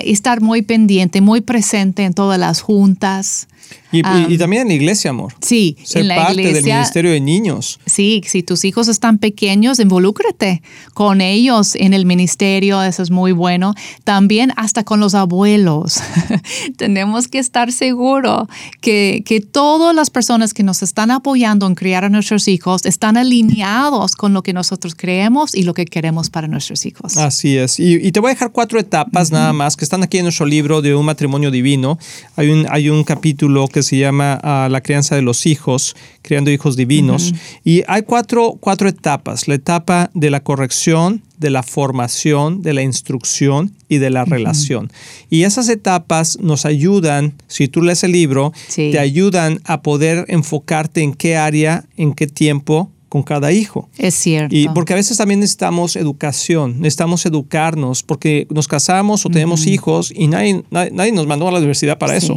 estar 0.05 0.41
muy 0.41 0.63
pendiente, 0.63 1.21
muy 1.21 1.41
presente 1.41 2.05
en 2.05 2.15
todas 2.15 2.39
las 2.39 2.61
juntas. 2.61 3.49
Y, 3.93 4.39
también 4.39 4.63
en 4.63 4.69
la 4.69 4.75
iglesia, 4.75 5.11
amor. 5.11 5.35
Sí, 5.41 5.77
Ser 5.85 6.03
en 6.03 6.09
la 6.09 6.17
parte 6.17 6.43
iglesia, 6.43 6.61
del 6.61 6.65
ministerio 6.65 7.11
de 7.11 7.21
niños. 7.21 7.81
Sí, 7.87 8.23
si 8.27 8.43
tus 8.43 8.65
hijos 8.65 8.89
están 8.89 9.19
pequeños, 9.19 9.81
involúcrate 9.81 10.63
con 10.95 11.21
ellos 11.21 11.75
en 11.75 11.93
el 11.95 12.07
ministerio, 12.07 12.83
eso 12.83 13.03
es 13.03 13.11
muy 13.11 13.33
bueno. 13.33 13.75
También 14.05 14.53
hasta 14.57 14.85
con 14.85 15.01
los 15.01 15.15
abuelos. 15.15 16.01
Tenemos 16.77 17.29
que 17.29 17.39
estar 17.39 17.73
seguros 17.73 18.49
que, 18.81 19.23
que 19.27 19.41
todas 19.41 19.95
las 19.95 20.11
personas 20.11 20.55
que 20.55 20.63
nos 20.63 20.83
están 20.83 21.11
apoyando 21.11 21.67
en 21.67 21.75
criar 21.75 22.05
a 22.05 22.09
nuestros 22.09 22.49
hijos 22.49 22.85
están 22.85 23.17
alineados 23.17 24.17
con 24.17 24.33
lo 24.33 24.43
que 24.43 24.53
nosotros 24.53 24.95
creemos 24.95 25.55
y 25.55 25.63
lo 25.63 25.75
que 25.75 25.85
queremos 25.85 26.31
para 26.31 26.49
nuestros 26.49 26.87
hijos. 26.87 27.17
Así 27.17 27.57
es. 27.57 27.79
Y, 27.81 28.13
te 28.13 28.21
voy 28.21 28.31
a 28.31 28.35
dejar 28.35 28.53
cuatro 28.53 28.79
etapas 28.79 29.31
nada 29.31 29.53
más 29.53 29.77
que 29.77 29.85
están 29.85 30.03
aquí 30.03 30.19
en 30.19 30.25
nuestro 30.25 30.47
libro 30.47 30.83
de 30.83 30.95
un 30.95 31.07
matrimonio 31.07 31.51
divino. 31.51 31.99
Hay 32.37 32.51
un, 32.51 32.67
hay 32.71 32.89
un 32.89 33.05
capítulo 33.05 33.69
que 33.69 33.80
se 33.83 33.99
llama 33.99 34.39
ah, 34.43 34.69
La 34.71 34.83
crianza 34.83 35.15
de 35.15 35.23
los 35.23 35.47
hijos, 35.47 35.97
creando 36.23 36.51
hijos 36.51 36.77
divinos. 36.77 37.33
Y 37.65 37.83
hay 37.89 38.03
cuatro, 38.03 38.57
cuatro 38.61 38.89
etapas. 38.89 39.49
La 39.49 39.55
etapa 39.55 40.11
de 40.15 40.31
la 40.31 40.43
corrección, 40.43 41.23
de 41.39 41.51
la 41.51 41.63
formación, 41.63 42.63
de 42.63 42.75
la 42.75 42.83
instrucción 42.83 43.75
y 43.89 43.99
de 43.99 44.11
la 44.11 44.25
relación. 44.25 44.93
Y 45.31 45.45
esas 45.45 45.69
etapas 45.69 46.39
nos 46.41 46.67
ayudan, 46.67 47.35
si 47.47 47.69
tú 47.69 47.83
lees 47.83 48.05
el 48.05 48.13
libro, 48.13 48.53
te 48.75 48.99
ayudan 48.99 49.61
a 49.65 49.83
poder 49.83 50.27
enfocarte 50.29 51.03
en 51.03 51.15
qué 51.15 51.37
área, 51.37 51.85
en 51.97 52.13
qué 52.13 52.27
tiempo 52.27 52.91
con 53.11 53.25
cada 53.25 53.53
hijo. 53.53 53.91
Es 53.99 54.15
cierto. 54.15 54.55
Y 54.55 54.69
porque 54.69 54.95
a 54.95 54.97
veces 54.97 55.19
también 55.19 55.41
necesitamos 55.41 55.97
educación, 55.97 56.81
necesitamos 56.81 57.27
educarnos, 57.27 58.03
porque 58.05 58.47
nos 58.51 58.69
casamos 58.69 59.27
o 59.27 59.29
tenemos 59.29 59.67
hijos 59.67 60.13
y 60.15 60.29
nadie, 60.29 60.63
nadie, 60.71 61.13
nos 61.13 61.27
mandó 61.27 61.49
a 61.49 61.53
la 61.53 61.59
universidad 61.59 61.99
para 61.99 62.17
eso. 62.17 62.37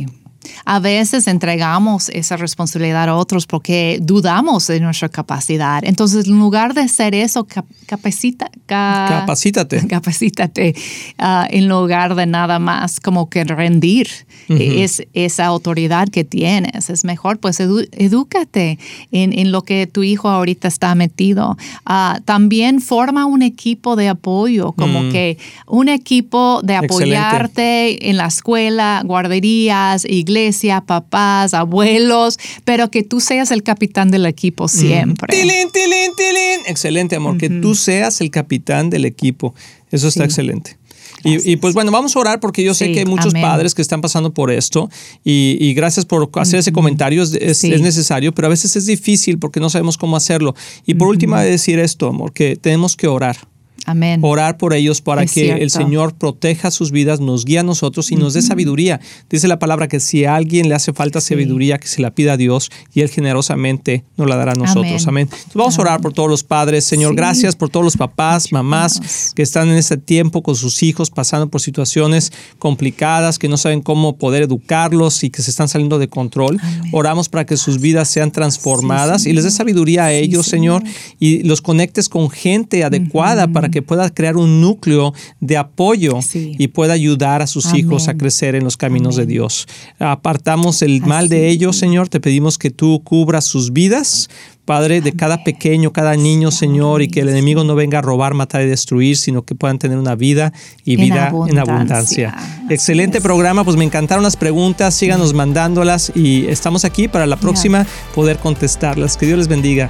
A 0.66 0.80
veces 0.80 1.28
entregamos 1.28 2.10
esa 2.10 2.38
responsabilidad 2.38 3.10
a 3.10 3.16
otros 3.16 3.46
porque 3.48 4.00
dudamos 4.02 4.68
de 4.68 4.80
nuestra 4.80 5.10
capacidad. 5.10 5.84
Entonces, 5.84 6.28
en 6.28 6.38
lugar 6.38 6.74
de 6.74 6.82
hacer 6.82 7.16
eso, 7.16 7.46
capacita, 7.86 8.50
capacítate. 8.66 9.88
Capacítate 9.94 10.76
ah, 11.18 11.48
en 11.50 11.68
lugar 11.68 12.16
de 12.16 12.26
nada 12.26 12.58
más 12.60 13.00
como 13.00 13.30
que 13.30 13.44
rendir 13.44 14.08
es, 14.50 15.04
esa 15.14 15.46
autoridad 15.46 16.10
que 16.10 16.24
tienes. 16.24 16.90
Es 16.90 17.04
mejor, 17.06 17.40
pues, 17.40 17.60
edúcate 17.60 18.80
en, 19.12 19.52
lo 19.52 19.64
que 19.64 19.88
tu 19.88 20.04
hijo 20.04 20.30
ahorita 20.30 20.68
está 20.68 20.96
metido. 20.96 21.58
Ah, 21.86 22.20
también 22.26 22.82
forma 22.82 23.26
un 23.26 23.42
equipo 23.42 23.96
de 23.96 24.10
apoyo, 24.10 24.72
como 24.74 25.04
mm. 25.04 25.12
que 25.12 25.38
un 25.68 25.90
equipo 25.90 26.62
de 26.64 26.76
apoyarte 26.76 28.10
en 28.10 28.18
la 28.18 28.28
escuela, 28.28 29.02
guarderías, 29.06 30.06
iglesias 30.06 30.33
iglesia, 30.34 30.82
papás, 30.82 31.54
abuelos, 31.54 32.40
pero 32.66 32.90
que 32.90 33.04
tú 33.04 33.20
seas 33.20 33.52
el 33.52 33.64
capitán 33.64 34.12
del 34.12 34.26
equipo 34.26 34.68
siempre. 34.68 35.36
Tilín, 35.36 35.70
tilín, 35.72 36.12
tilín. 36.18 36.66
Excelente, 36.66 37.16
amor, 37.16 37.38
que 37.38 37.50
tú 37.50 37.76
seas 37.76 38.22
el 38.22 38.32
capitán 38.32 38.90
del 38.90 39.06
equipo. 39.06 39.54
Eso 39.92 40.08
está 40.08 40.24
excelente. 40.24 40.78
Y, 41.26 41.56
pues 41.58 41.74
bueno, 41.74 41.90
vamos 41.92 42.16
a 42.16 42.20
orar 42.20 42.40
porque 42.42 42.64
yo 42.64 42.74
sé 42.74 42.92
que 42.92 43.00
hay 43.00 43.06
muchos 43.06 43.34
padres 43.34 43.74
que 43.74 43.82
están 43.82 44.02
pasando 44.02 44.34
por 44.34 44.52
esto 44.52 44.90
y, 45.24 45.74
gracias 45.74 46.06
por 46.06 46.30
hacer 46.36 46.60
ese 46.60 46.74
comentario, 46.74 47.24
es, 47.24 47.64
necesario, 47.64 48.34
pero 48.34 48.48
a 48.48 48.50
veces 48.50 48.76
es 48.76 48.86
difícil 48.86 49.40
porque 49.40 49.60
no 49.60 49.70
sabemos 49.70 49.98
cómo 49.98 50.18
hacerlo. 50.18 50.56
Y 50.86 50.96
por 50.96 51.08
último, 51.08 51.38
decir 51.38 51.80
esto, 51.80 52.10
amor, 52.10 52.34
que 52.34 52.56
tenemos 52.56 52.98
que 52.98 53.08
orar. 53.08 53.38
Amén. 53.86 54.20
Orar 54.24 54.58
por 54.58 54.74
ellos 54.74 55.02
para 55.02 55.26
que 55.26 55.52
el 55.52 55.70
Señor 55.70 56.16
proteja 56.16 56.72
sus 56.72 56.92
vidas, 56.92 57.20
nos 57.20 57.46
guíe 57.46 57.60
a 57.60 57.64
nosotros 57.64 58.12
y 58.12 58.16
nos 58.16 58.34
dé 58.34 58.42
sabiduría. 58.42 59.00
Dice 59.30 59.48
la 59.48 59.60
palabra 59.60 59.88
que 59.88 60.00
si 60.00 60.26
a 60.26 60.36
alguien 60.36 60.70
le 60.70 60.76
hace 60.76 60.94
falta 60.94 61.20
sabiduría, 61.22 61.78
que 61.78 61.88
se 61.88 62.02
la 62.02 62.12
pida 62.12 62.34
a 62.34 62.38
Dios 62.38 62.72
y 62.94 63.02
Él 63.02 63.10
generosamente 63.10 64.04
nos 64.18 64.30
la 64.30 64.36
dará 64.36 64.54
a 64.54 64.56
nosotros. 64.56 65.08
Amén. 65.08 65.30
vamos 65.54 65.78
a 65.78 65.82
orar 65.82 66.02
por 66.02 66.14
todos 66.14 66.30
los 66.30 66.44
padres. 66.44 66.86
Señor, 66.86 67.16
gracias 67.16 67.56
por 67.56 67.70
todos 67.70 67.84
los 67.84 67.98
papás, 67.98 68.52
mamás 68.52 69.34
que 69.36 69.42
están 69.42 69.70
en 69.70 69.78
este 69.78 69.98
tiempo 69.98 70.44
con 70.44 70.56
sus 70.56 70.84
hijos 70.84 71.10
pasando 71.10 71.50
por 71.50 71.62
situaciones 71.62 72.32
complicadas, 72.60 73.40
que 73.40 73.50
no 73.50 73.58
saben 73.58 73.82
cómo 73.82 74.18
poder 74.18 74.44
educarlos 74.44 75.24
y 75.24 75.30
que 75.30 75.42
se 75.42 75.52
están 75.52 75.68
saliendo 75.68 76.00
de 76.00 76.08
control. 76.08 76.60
Oramos 76.92 77.30
para 77.30 77.46
que 77.46 77.58
sus 77.58 77.80
vidas 77.80 78.08
sean 78.08 78.32
transformadas 78.32 79.26
y 79.26 79.34
les 79.34 79.44
dé 79.44 79.52
sabiduría 79.52 80.06
a 80.06 80.12
ellos, 80.14 80.46
Señor, 80.46 80.84
y 81.20 81.44
los 81.44 81.62
conectes 81.62 82.10
con 82.10 82.30
gente 82.30 82.84
adecuada 82.84 83.48
para 83.48 83.70
que 83.74 83.82
pueda 83.82 84.12
crear 84.12 84.38
un 84.38 84.62
núcleo 84.62 85.14
de 85.40 85.58
apoyo 85.58 86.20
y 86.34 86.68
pueda 86.68 86.94
ayudar 86.94 87.42
a 87.42 87.48
sus 87.48 87.74
hijos 87.74 88.08
a 88.08 88.14
crecer 88.14 88.54
en 88.54 88.64
los 88.64 88.78
caminos 88.78 89.16
de 89.16 89.26
Dios. 89.26 89.68
Apartamos 89.98 90.84
el 90.84 91.02
mal 91.02 91.28
de 91.28 91.50
ellos, 91.50 91.76
Señor. 91.76 92.08
Te 92.08 92.20
pedimos 92.20 92.60
que 92.60 92.70
tú 92.70 93.02
cubras 93.04 93.46
sus 93.46 93.74
vidas. 93.74 94.30
Padre, 94.66 95.02
de 95.02 95.12
cada 95.12 95.44
pequeño, 95.44 95.92
cada 95.92 96.16
niño, 96.16 96.50
Señor, 96.50 97.02
y 97.02 97.10
que 97.10 97.20
el 97.20 97.28
enemigo 97.28 97.66
no 97.66 97.76
venga 97.76 98.00
a 98.00 98.02
robar, 98.02 98.34
matar 98.34 98.62
y 98.62 98.68
destruir, 98.68 99.18
sino 99.18 99.44
que 99.44 99.56
puedan 99.56 99.78
tener 99.78 99.98
una 99.98 100.16
vida 100.16 100.54
y 100.86 100.96
vida 100.96 101.34
en 101.50 101.60
abundancia. 101.60 102.34
Excelente 102.70 103.20
programa, 103.20 103.66
pues 103.66 103.76
me 103.76 103.84
encantaron 103.84 104.24
las 104.24 104.38
preguntas, 104.38 104.96
síganos 104.96 105.34
mandándolas 105.34 106.14
y 106.16 106.46
estamos 106.46 106.86
aquí 106.86 107.10
para 107.10 107.26
la 107.26 107.36
próxima 107.36 107.86
poder 108.16 108.38
contestarlas. 108.38 109.18
Que 109.18 109.26
Dios 109.26 109.40
les 109.40 109.48
bendiga. 109.50 109.90